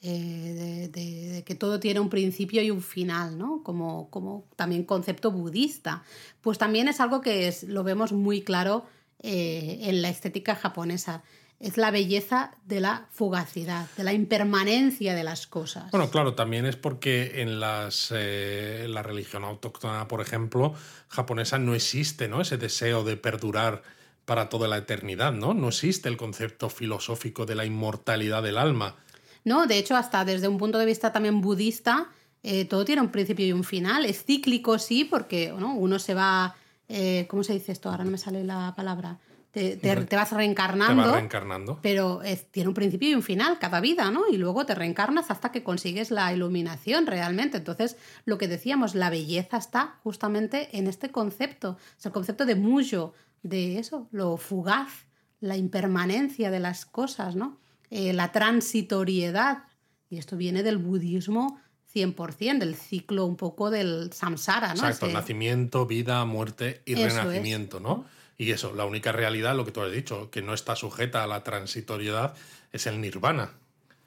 [0.03, 3.63] Eh, de, que todo tiene un principio y un final, ¿no?
[3.63, 6.03] Como, como también concepto budista.
[6.41, 8.87] Pues también es algo que es, lo vemos muy claro
[9.21, 11.23] eh, en la estética japonesa
[11.61, 15.91] es la belleza de la fugacidad, de la impermanencia de las cosas.
[15.91, 20.75] Bueno, claro, también es porque en las, eh, la religión autóctona, por ejemplo,
[21.09, 22.41] japonesa, no existe ¿no?
[22.41, 23.83] ese deseo de perdurar
[24.25, 25.55] para toda la eternidad, ¿no?
[25.55, 28.97] No existe el concepto filosófico de la inmortalidad del alma.
[29.45, 32.09] No, de hecho, hasta desde un punto de vista también budista,
[32.43, 34.07] eh, todo tiene un principio y un final.
[34.07, 36.55] Es cíclico, sí, porque uno se va.
[36.89, 37.91] Eh, ¿Cómo se dice esto?
[37.91, 39.19] Ahora no me sale la palabra
[39.51, 41.13] te, vas reencarnando.
[41.13, 41.79] reencarnando.
[41.83, 42.21] Pero
[42.51, 44.29] tiene un principio y un final cada vida, ¿no?
[44.29, 47.59] Y luego te reencarnas hasta que consigues la iluminación realmente.
[47.59, 51.77] Entonces, lo que decíamos, la belleza está justamente en este concepto.
[51.99, 55.07] Es el concepto de muyo, de eso, lo fugaz,
[55.41, 57.59] la impermanencia de las cosas, ¿no?
[57.91, 59.65] Eh, la transitoriedad.
[60.09, 61.59] Y esto viene del budismo
[61.93, 64.87] 100%, del ciclo un poco del samsara, ¿no?
[64.87, 68.05] Exacto, nacimiento, vida, muerte y renacimiento, ¿no?
[68.41, 71.27] Y eso, la única realidad, lo que tú has dicho, que no está sujeta a
[71.27, 72.33] la transitoriedad,
[72.73, 73.51] es el nirvana.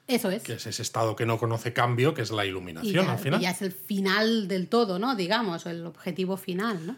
[0.08, 0.42] Eso es.
[0.42, 3.38] Que es ese estado que no conoce cambio, que es la iluminación al final.
[3.38, 5.14] Y ya es el final del todo, ¿no?
[5.14, 6.96] Digamos, el objetivo final, ¿no?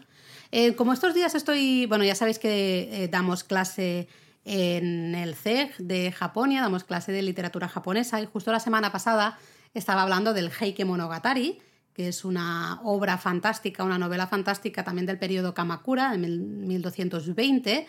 [0.51, 4.07] Eh, como estos días estoy, bueno, ya sabéis que eh, damos clase
[4.43, 9.37] en el CEG de Japonia, damos clase de literatura japonesa y justo la semana pasada
[9.75, 11.59] estaba hablando del Heike Monogatari,
[11.97, 17.87] que es una obra fantástica, una novela fantástica también del periodo Kamakura, de 1220.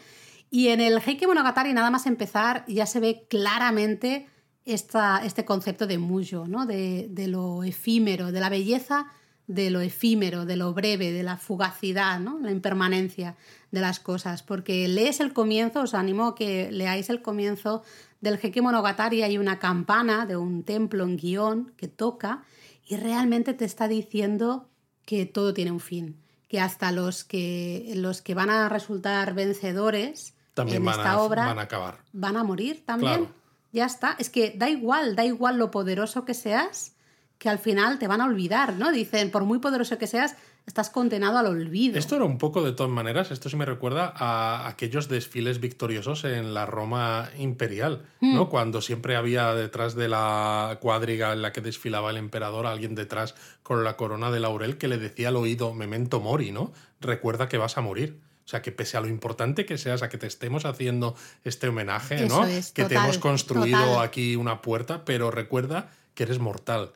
[0.51, 4.27] Y en el Heike Monogatari, nada más empezar, ya se ve claramente
[4.65, 6.65] esta, este concepto de muyo, ¿no?
[6.65, 9.09] de, lo efímero, de la belleza
[9.47, 12.39] de lo efímero, de lo breve, de la fugacidad, ¿no?
[12.39, 13.37] la impermanencia
[13.71, 14.43] de las cosas.
[14.43, 17.83] Porque lees el comienzo, os animo a que leáis el comienzo
[18.23, 22.43] del Heike Monogatari, hay una campana de un templo en guion que toca
[22.89, 24.69] y realmente te está diciendo
[25.05, 30.35] que todo tiene un fin, que hasta los que, los que van a resultar vencedores
[30.55, 31.99] también en esta obra van a acabar.
[32.13, 33.29] Van a morir también.
[33.73, 34.17] Ya está.
[34.19, 36.95] Es que da igual, da igual lo poderoso que seas,
[37.39, 38.91] que al final te van a olvidar, ¿no?
[38.91, 40.35] Dicen, por muy poderoso que seas,
[40.67, 41.99] estás condenado al olvido.
[41.99, 46.25] Esto era un poco de todas maneras, esto sí me recuerda a aquellos desfiles victoriosos
[46.25, 48.45] en la Roma imperial, ¿no?
[48.45, 48.49] Hmm.
[48.49, 53.35] Cuando siempre había detrás de la cuadriga en la que desfilaba el emperador alguien detrás
[53.63, 56.73] con la corona de laurel que le decía al oído memento mori, ¿no?
[57.01, 58.21] Recuerda que vas a morir.
[58.45, 61.15] O sea, que pese a lo importante que seas, a que te estemos haciendo
[61.45, 62.47] este homenaje, Eso ¿no?
[62.47, 64.03] es, que te hemos construido total.
[64.07, 66.93] aquí una puerta, pero recuerda que eres mortal.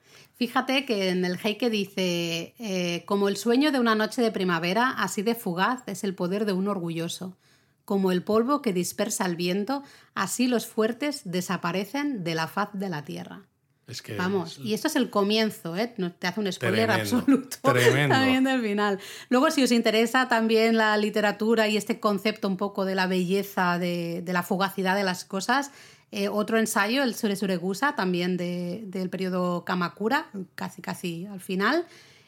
[0.47, 4.91] Fíjate que en el Heike dice, eh, como el sueño de una noche de primavera,
[4.91, 7.37] así de fugaz es el poder de un orgulloso.
[7.85, 9.85] Como el polvo que dispersa el viento,
[10.17, 13.43] así los fuertes desaparecen de la faz de la tierra.
[13.87, 15.95] Es que Vamos, es- y esto es el comienzo, ¿eh?
[15.97, 18.17] No te hace un spoiler Tremendo, absoluto tremendo.
[18.17, 18.99] también del final.
[19.29, 23.79] Luego, si os interesa también la literatura y este concepto un poco de la belleza,
[23.79, 25.71] de, de la fugacidad de las cosas,
[26.13, 31.85] eh, otro ensayo, el Suresuregusa, también de- del periodo Kamakura, casi casi al final,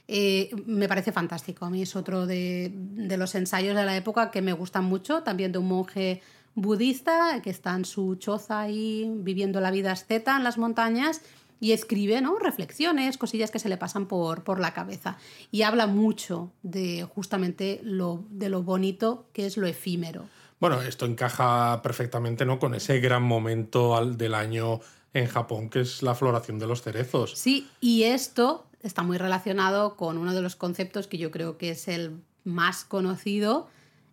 [0.09, 1.65] eh, me parece fantástico.
[1.67, 5.23] A mí es otro de, de los ensayos de la época que me gustan mucho,
[5.23, 6.21] también de un monje
[6.55, 11.21] budista que está en su choza ahí viviendo la vida asceta en las montañas
[11.61, 12.39] y escribe ¿no?
[12.39, 15.17] reflexiones, cosillas que se le pasan por, por la cabeza.
[15.51, 20.27] Y habla mucho de justamente lo, de lo bonito que es lo efímero.
[20.61, 22.59] Bueno, esto encaja perfectamente ¿no?
[22.59, 24.81] con ese gran momento del año
[25.13, 27.33] en Japón, que es la floración de los cerezos.
[27.37, 31.71] Sí, y esto está muy relacionado con uno de los conceptos que yo creo que
[31.71, 33.69] es el más conocido,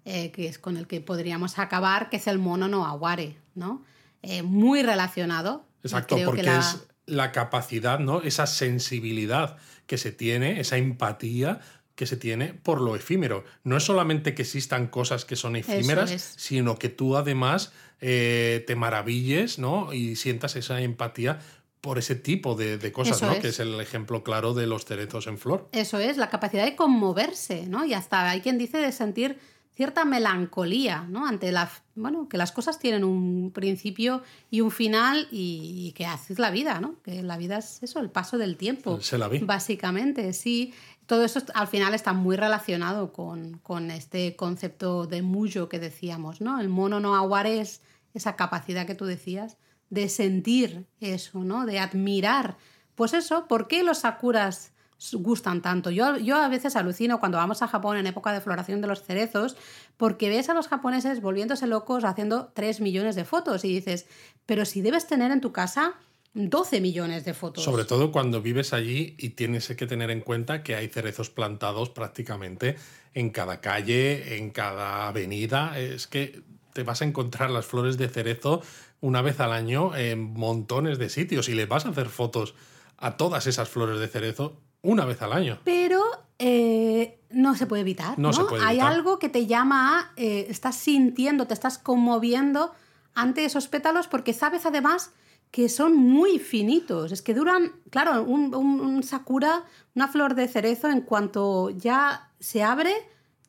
[0.05, 3.83] eh, que es con el que podríamos acabar, que es el mono no aguare, ¿no?
[4.21, 5.65] Eh, muy relacionado.
[5.83, 8.21] Exacto, creo que porque la- es la capacidad, ¿no?
[8.21, 11.59] Esa sensibilidad que se tiene, esa empatía
[11.95, 13.43] que se tiene por lo efímero.
[13.63, 16.33] No es solamente que existan cosas que son efímeras, es.
[16.37, 19.93] sino que tú además eh, te maravilles, ¿no?
[19.93, 21.39] Y sientas esa empatía
[21.81, 23.31] por ese tipo de, de cosas, ¿no?
[23.33, 23.39] es.
[23.39, 25.67] Que es el ejemplo claro de los cerezos en flor.
[25.71, 27.85] Eso es, la capacidad de conmoverse, ¿no?
[27.85, 29.39] Y hasta hay quien dice de sentir
[29.73, 31.25] cierta melancolía, ¿no?
[31.25, 34.21] Ante la, bueno, que las cosas tienen un principio
[34.51, 37.01] y un final y, y que así es la vida, ¿no?
[37.01, 39.01] Que la vida es eso, el paso del tiempo.
[39.01, 39.39] Se la vi.
[39.39, 40.73] Básicamente, sí.
[41.11, 46.39] Todo eso al final está muy relacionado con, con este concepto de muyo que decíamos,
[46.39, 46.61] ¿no?
[46.61, 47.81] El mono no aguare es
[48.13, 49.57] esa capacidad que tú decías
[49.89, 51.65] de sentir eso, ¿no?
[51.65, 52.55] De admirar.
[52.95, 54.71] Pues eso, ¿por qué los sakuras
[55.11, 55.89] gustan tanto?
[55.89, 59.03] Yo, yo a veces alucino cuando vamos a Japón en época de floración de los
[59.03, 59.57] cerezos,
[59.97, 64.07] porque ves a los japoneses volviéndose locos haciendo 3 millones de fotos y dices,
[64.45, 65.95] pero si debes tener en tu casa
[66.33, 67.63] 12 millones de fotos.
[67.63, 71.89] Sobre todo cuando vives allí y tienes que tener en cuenta que hay cerezos plantados
[71.89, 72.77] prácticamente
[73.13, 75.77] en cada calle, en cada avenida.
[75.77, 76.41] Es que
[76.73, 78.61] te vas a encontrar las flores de cerezo
[79.01, 82.53] una vez al año en montones de sitios y le vas a hacer fotos
[82.97, 85.59] a todas esas flores de cerezo una vez al año.
[85.65, 86.01] Pero
[86.39, 88.17] eh, no se puede evitar.
[88.17, 88.93] No No, se puede Hay evitar.
[88.93, 90.11] algo que te llama a.
[90.15, 92.71] eh, estás sintiendo, te estás conmoviendo
[93.15, 95.11] ante esos pétalos porque sabes además
[95.51, 97.11] que son muy finitos.
[97.11, 97.73] Es que duran.
[97.89, 99.63] Claro, un, un- un sakura,
[99.95, 102.93] una flor de cerezo, en cuanto ya se abre,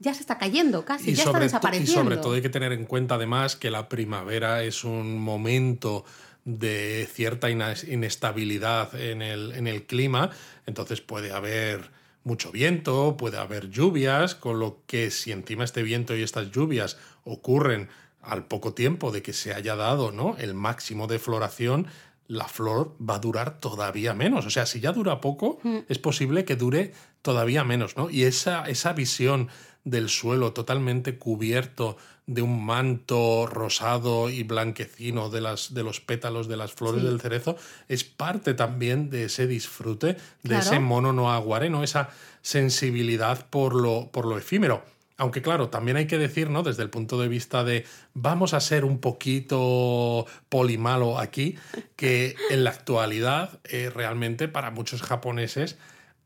[0.00, 1.92] ya se está cayendo casi, Y ya está to- y desapareciendo.
[1.92, 6.05] sobre todo hay que tener en cuenta además que la primavera es un momento
[6.44, 10.30] de cierta inestabilidad en el, en el clima,
[10.66, 11.90] entonces puede haber
[12.24, 16.96] mucho viento, puede haber lluvias, con lo que si encima este viento y estas lluvias
[17.24, 17.88] ocurren
[18.23, 20.37] al poco tiempo de que se haya dado ¿no?
[20.39, 21.87] el máximo de floración,
[22.29, 24.47] la flor va a durar todavía menos.
[24.47, 25.59] O sea, si ya dura poco,
[25.89, 28.09] es posible que dure todavía menos, ¿no?
[28.11, 29.49] Y esa, esa visión
[29.85, 31.97] del suelo totalmente cubierto
[32.27, 37.09] de un manto rosado y blanquecino de, las, de los pétalos de las flores Sí.
[37.09, 37.57] del cerezo
[37.89, 40.62] es parte también de ese disfrute, de Claro.
[40.62, 41.83] ese mono no aguare, ¿no?
[41.83, 42.11] Esa
[42.41, 44.85] sensibilidad por lo, por lo efímero.
[45.17, 46.63] Aunque claro, también hay que decir, ¿no?
[46.63, 47.85] Desde el punto de vista de
[48.15, 51.57] vamos a ser un poquito polimalo aquí,
[51.97, 55.79] que en la actualidad eh, realmente para muchos japoneses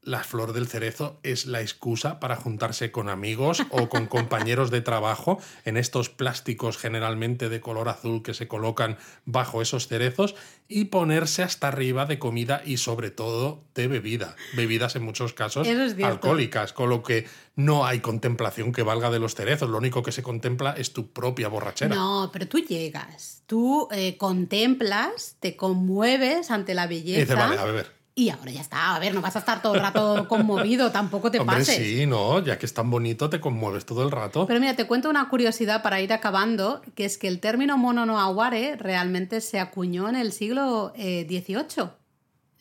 [0.07, 4.80] la flor del cerezo es la excusa para juntarse con amigos o con compañeros de
[4.80, 10.36] trabajo en estos plásticos generalmente de color azul que se colocan bajo esos cerezos
[10.68, 14.36] y ponerse hasta arriba de comida y sobre todo de bebida.
[14.54, 17.26] Bebidas en muchos casos es alcohólicas, con lo que
[17.57, 19.68] no hay contemplación que valga de los cerezos.
[19.68, 21.96] Lo único que se contempla es tu propia borrachera.
[21.96, 27.20] No, pero tú llegas, tú eh, contemplas, te conmueves ante la Y belleza.
[27.20, 27.95] dice, vale, a beber.
[28.18, 31.30] Y ahora ya está, a ver, no vas a estar todo el rato conmovido, tampoco
[31.30, 31.76] te Hombre, pases.
[31.76, 34.46] sí, no, ya que es tan bonito, te conmueves todo el rato.
[34.46, 38.06] Pero mira, te cuento una curiosidad para ir acabando, que es que el término mono
[38.06, 41.90] no aguare realmente se acuñó en el siglo eh, XVIII.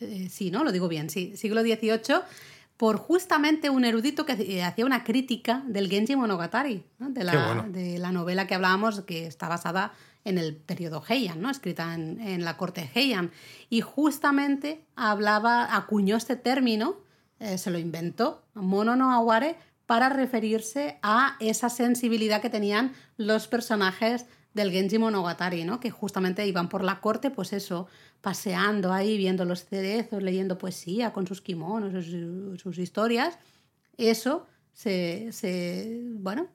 [0.00, 0.62] Eh, sí, ¿no?
[0.62, 2.20] Lo digo bien, sí, siglo XVIII,
[2.76, 7.08] por justamente un erudito que eh, hacía una crítica del Genji Monogatari, ¿no?
[7.08, 7.64] de, la, bueno.
[7.70, 9.94] de la novela que hablábamos, que está basada
[10.26, 11.50] en el periodo Heian, ¿no?
[11.50, 13.30] escrita en, la corte Heian.
[13.70, 16.96] Y justamente hablaba, acuñó este término,
[17.38, 19.56] eh, se lo inventó, mono no aguare,
[19.86, 25.78] para referirse a esa sensibilidad que tenían los personajes del Genji Monogatari, ¿no?
[25.78, 27.86] Que justamente iban por la corte, pues eso,
[28.20, 31.92] paseando ahí, viendo los cerezos, leyendo poesía con sus kimonos,
[32.60, 33.38] sus historias.
[33.96, 34.46] Eso
[34.76, 36.48] se, se, bueno,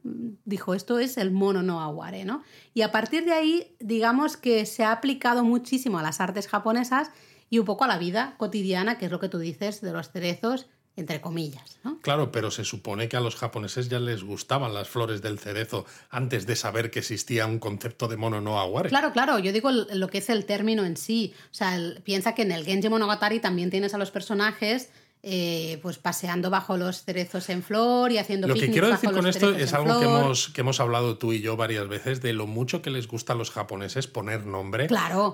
[0.46, 2.44] dijo, esto es el mono no aguare, ¿no?
[2.76, 7.10] Y a partir de ahí, digamos que se ha aplicado muchísimo a las artes japonesas
[7.50, 10.12] y un poco a la vida cotidiana, que es lo que tú dices de los
[10.12, 10.68] cerezos
[10.98, 11.80] entre comillas.
[11.84, 12.00] ¿no?
[12.02, 15.86] Claro, pero se supone que a los japoneses ya les gustaban las flores del cerezo
[16.10, 18.90] antes de saber que existía un concepto de mono no aguare.
[18.90, 21.34] Claro, claro, yo digo lo que es el término en sí.
[21.46, 24.90] O sea, piensa que en el Genji Monogatari también tienes a los personajes
[25.24, 29.28] eh, pues paseando bajo los cerezos en flor y haciendo Lo que quiero decir con
[29.28, 32.48] esto es algo que hemos, que hemos hablado tú y yo varias veces de lo
[32.48, 34.88] mucho que les gusta a los japoneses poner nombre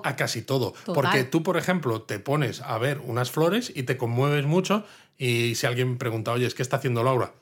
[0.04, 0.74] a casi todo.
[0.84, 4.84] Porque tú, por ejemplo, te pones a ver unas flores y te conmueves mucho
[5.16, 7.32] y si alguien pregunta, oye, ¿qué está haciendo Laura?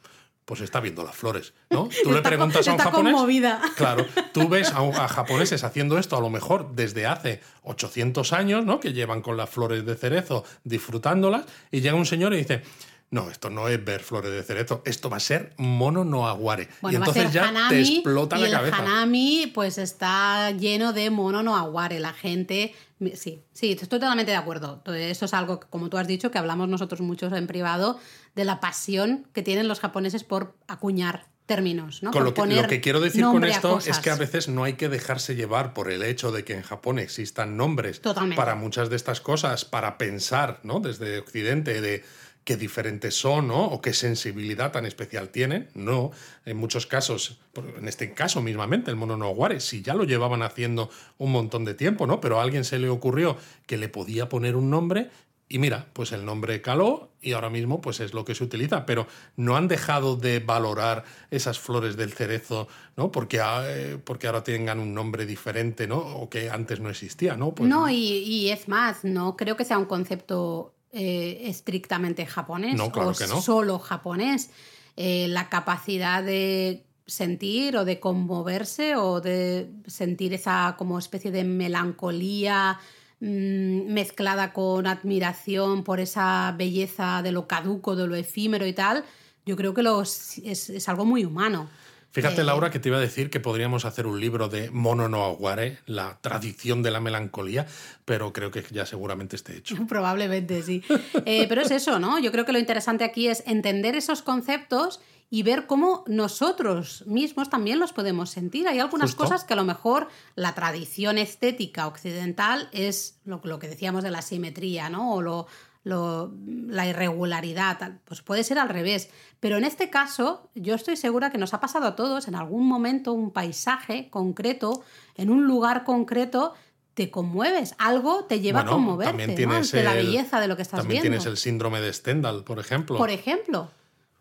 [0.47, 1.89] Pues está viendo las flores, ¿no?
[2.05, 3.13] Tú le preguntas a un japonés.
[3.13, 3.61] Conmovida.
[3.77, 8.81] Claro, tú ves a, japoneses haciendo esto a lo mejor desde hace 800 años, ¿no?
[8.81, 12.63] Que llevan con las flores de cerezo disfrutándolas y llega un señor y dice,
[13.09, 16.69] no, esto no es ver flores de cerezo, esto va a ser mono no aguare.
[16.91, 18.79] y entonces ya te explota la cabeza.
[18.79, 22.01] El hanami, pues está lleno de mono no aguare.
[22.01, 22.75] La gente.
[23.15, 24.83] Sí, sí, estoy totalmente de acuerdo.
[24.95, 28.01] Eso es algo, como tú has dicho, que hablamos nosotros muchos en privado,
[28.35, 32.11] de la pasión que tienen los japoneses por acuñar términos, ¿no?
[32.11, 34.73] Con lo, que, lo que quiero decir con esto es que a veces no hay
[34.73, 38.01] que dejarse llevar por el hecho de que en Japón existan nombres
[38.35, 40.81] para muchas de estas cosas, para pensar, ¿no?
[40.81, 42.05] Desde Occidente, de
[42.47, 43.67] qué diferentes son, ¿no?
[43.67, 45.69] O qué sensibilidad tan especial tienen.
[45.75, 46.13] No,
[46.45, 47.41] en muchos casos,
[47.77, 50.89] en este caso mismamente, el mono no aguare, si ya lo llevaban haciendo
[51.19, 52.21] un montón de tiempo, ¿no?
[52.21, 53.37] Pero a alguien se le ocurrió
[53.67, 55.11] que le podía poner un nombre
[55.49, 58.87] y mira, pues el nombre caló y ahora mismo pues es lo que se utiliza,
[58.87, 63.11] pero no han dejado de valorar esas flores del cerezo, ¿no?
[63.11, 65.99] Porque, ah, eh, porque ahora tengan un nombre diferente, ¿no?
[65.99, 67.55] O que antes no existía, ¿no?
[67.55, 72.79] Pues no, y, y, es más, no creo que sea un concepto eh, estrictamente japonés
[72.81, 74.51] o solo japonés.
[74.97, 81.45] Eh, la capacidad de sentir o de conmoverse o de sentir esa como especie de
[81.45, 82.81] melancolía
[83.21, 89.05] mm, mezclada con admiración por esa belleza de lo caduco, de lo efímero y tal,
[89.45, 91.69] yo creo que los, es algo muy humano.
[92.17, 95.23] Fíjate, Laura, que te iba a decir que podríamos hacer un libro de Mono no
[95.23, 97.67] Aguare, la tradición de la melancolía,
[98.07, 99.77] pero creo que ya seguramente esté hecho.
[99.87, 100.83] Probablemente sí.
[101.27, 102.19] Eh, pero es eso, ¿no?
[102.19, 104.99] Yo creo que lo interesante aquí es entender esos conceptos
[105.29, 108.67] y ver cómo nosotros mismos también los podemos sentir.
[108.67, 113.69] Hay algunas cosas que a lo mejor la tradición estética occidental es lo, lo, que
[113.69, 115.13] decíamos de la simetría, ¿no?
[115.13, 115.49] O lo,
[115.87, 119.09] la irregularidad, pues puede ser al revés.
[119.39, 122.67] Pero en este caso, yo estoy segura que nos ha pasado a todos en algún
[122.67, 124.83] momento un paisaje concreto,
[125.15, 126.55] en un lugar concreto,
[126.95, 131.03] te conmueves, algo te lleva a conmoverte, de la belleza de lo que estás también
[131.03, 131.19] viendo.
[131.19, 132.97] También tienes el síndrome de Stendhal, por ejemplo.
[132.97, 133.71] Por ejemplo,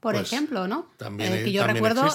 [0.02, 0.86] por pues ejemplo, ¿no?
[0.98, 2.06] También, eh, que yo recuerdo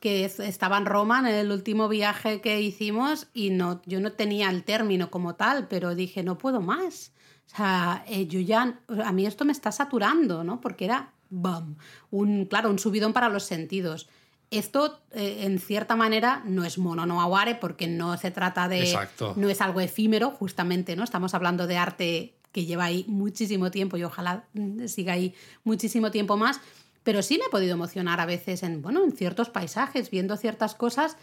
[0.00, 4.48] que estaba en Roma en el último viaje que hicimos y no, yo no tenía
[4.50, 7.10] el término como tal, pero dije, no puedo más.
[7.46, 10.60] O sea, eh, yo ya, a mí esto me está saturando, ¿no?
[10.60, 11.76] Porque era, ¡bam!
[12.10, 14.08] Un, claro, un subidón para los sentidos.
[14.50, 18.80] Esto, eh, en cierta manera, no es mono no aguare porque no se trata de...
[18.80, 19.34] Exacto.
[19.36, 21.04] No es algo efímero, justamente, ¿no?
[21.04, 25.34] Estamos hablando de arte que lleva ahí muchísimo tiempo y ojalá mm, siga ahí
[25.64, 26.60] muchísimo tiempo más.
[27.02, 30.74] Pero sí me he podido emocionar a veces en, bueno, en ciertos paisajes, viendo ciertas
[30.74, 31.16] cosas,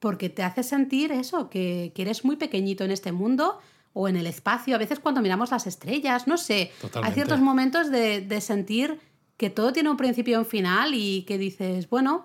[0.00, 3.58] porque te hace sentir eso, que, que eres muy pequeñito en este mundo,
[4.00, 6.70] o en el espacio, a veces cuando miramos las estrellas, no sé,
[7.02, 9.00] hay ciertos momentos de, sentir
[9.36, 12.24] que todo tiene un principio y un final y que dices, bueno,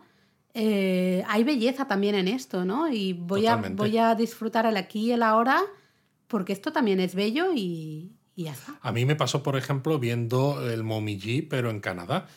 [0.54, 2.94] eh, hay belleza también en esto, ¿no?
[2.94, 5.64] Y voy a, voy a disfrutar el aquí y el ahora
[6.28, 8.78] porque esto también es bello y, y ya está.
[8.80, 12.28] A mí me pasó, por ejemplo, viendo el Momiji, pero en Canadá,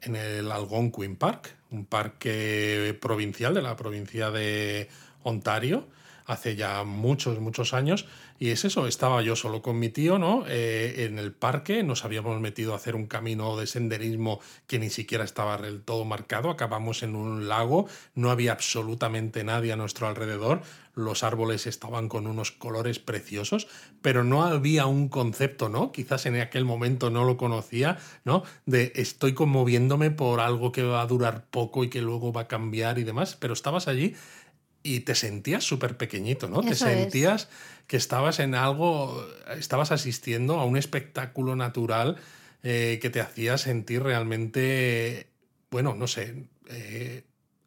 [0.00, 4.88] en el Algonquin Park, un parque provincial de la provincia de
[5.22, 5.86] Ontario,
[6.26, 8.06] hace ya muchos, muchos años,
[8.38, 10.44] y es eso, estaba yo solo con mi tío, ¿no?
[10.48, 14.90] Eh, en el parque, nos habíamos metido a hacer un camino de senderismo que ni
[14.90, 20.06] siquiera estaba del todo marcado, acabamos en un lago, no había absolutamente nadie a nuestro
[20.06, 20.62] alrededor,
[20.96, 23.68] los árboles estaban con unos colores preciosos,
[24.00, 25.92] pero no había un concepto, ¿no?
[25.92, 28.44] Quizás en aquel momento no lo conocía, ¿no?
[28.64, 32.48] De estoy conmoviéndome por algo que va a durar poco y que luego va a
[32.48, 34.14] cambiar y demás, pero estabas allí
[34.86, 36.60] y te sentías súper pequeñito, ¿no?
[36.60, 37.48] te sentías
[37.86, 39.26] que estabas en algo,
[39.58, 42.16] estabas asistiendo a un espectáculo natural
[42.62, 45.26] eh, que te hacía sentir realmente
[45.70, 47.24] bueno, no sé, eh,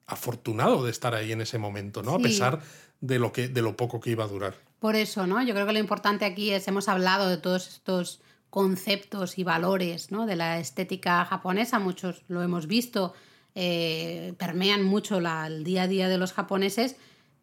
[0.07, 2.15] afortunado de estar ahí en ese momento, ¿no?
[2.15, 2.61] A pesar
[3.01, 4.55] de lo, que, de lo poco que iba a durar.
[4.79, 5.41] Por eso, ¿no?
[5.43, 10.11] Yo creo que lo importante aquí es, hemos hablado de todos estos conceptos y valores,
[10.11, 10.25] ¿no?
[10.25, 13.13] De la estética japonesa, muchos lo hemos visto,
[13.55, 16.95] eh, permean mucho la- el día a día de los japoneses,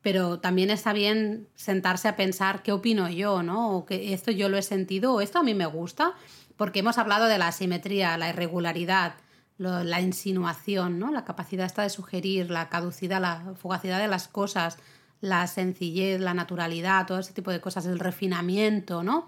[0.07, 3.73] pero también está bien sentarse a pensar qué opino yo, ¿no?
[3.77, 6.15] O que esto yo lo he sentido o esto a mí me gusta,
[6.57, 9.17] porque hemos hablado de la asimetría, la irregularidad,
[9.59, 11.11] la insinuación, ¿no?
[11.11, 14.79] La capacidad esta de sugerir, la caducidad, la fugacidad de las cosas,
[15.21, 19.27] la sencillez, la naturalidad, todo ese tipo de cosas, el refinamiento, ¿no?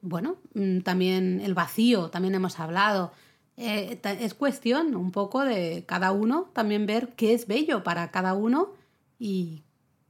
[0.00, 3.10] Bueno, mm, también el vacío, también hemos hablado.
[3.56, 8.34] Eh, es cuestión un poco de cada uno también ver qué es bello para cada
[8.34, 8.74] uno
[9.18, 9.64] y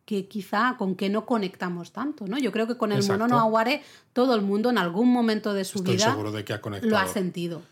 [0.04, 2.38] que quizá con qué no conectamos tanto, ¿no?
[2.38, 3.22] Yo creo que con el Exacto.
[3.24, 3.82] mono no aguare
[4.12, 6.90] todo el mundo en algún momento de su Estoy vida seguro de que ha conectado.
[6.90, 7.62] lo ha sentido.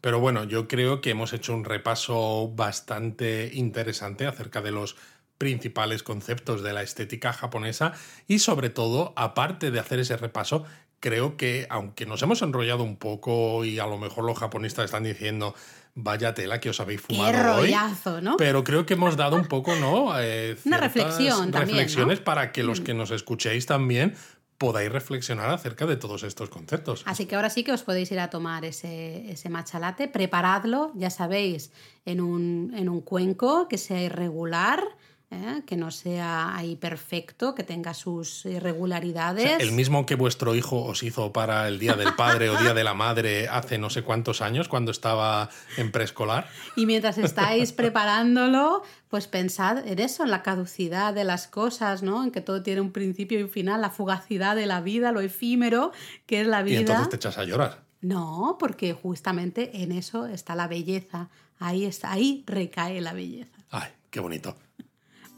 [0.00, 4.96] Pero bueno, yo creo que hemos hecho un repaso bastante interesante acerca de los
[5.38, 7.92] principales conceptos de la estética japonesa
[8.26, 10.64] y sobre todo, aparte de hacer ese repaso,
[11.00, 15.02] creo que aunque nos hemos enrollado un poco y a lo mejor los japonistas están
[15.02, 15.54] diciendo
[15.94, 18.36] vaya tela que os habéis Qué fumado hoy, rollazo, ¿no?
[18.36, 20.18] pero creo que hemos dado un poco, ¿no?
[20.18, 22.24] Eh, Una reflexión también, reflexiones ¿no?
[22.24, 24.14] para que los que nos escuchéis también
[24.58, 27.02] podáis reflexionar acerca de todos estos conceptos.
[27.04, 30.92] Así que ahora sí que os podéis ir a tomar ese, ese matcha latte, preparadlo,
[30.94, 31.72] ya sabéis,
[32.04, 34.84] en un, en un cuenco que sea irregular,
[35.32, 35.62] ¿eh?
[35.66, 39.60] que no sea ahí perfecto, que tenga sus irregularidades.
[39.60, 42.84] El mismo que vuestro hijo os hizo para el Día del Padre o Día de
[42.84, 46.48] la Madre hace no sé cuántos años cuando estaba en preescolar.
[46.76, 52.22] Y mientras estáis preparándolo, pues pensad en eso, en la caducidad de las cosas, ¿no?
[52.24, 55.20] En que todo tiene un principio y un final, la fugacidad de la vida, lo
[55.20, 55.92] efímero
[56.26, 56.80] que es la Y vida.
[56.80, 57.82] entonces te echas a llorar.
[58.00, 61.28] No, porque justamente en eso está la belleza.
[61.60, 63.56] Ahí está, ahí recae la belleza.
[63.70, 64.56] Ay, qué bonito.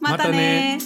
[0.01, 0.79] またね。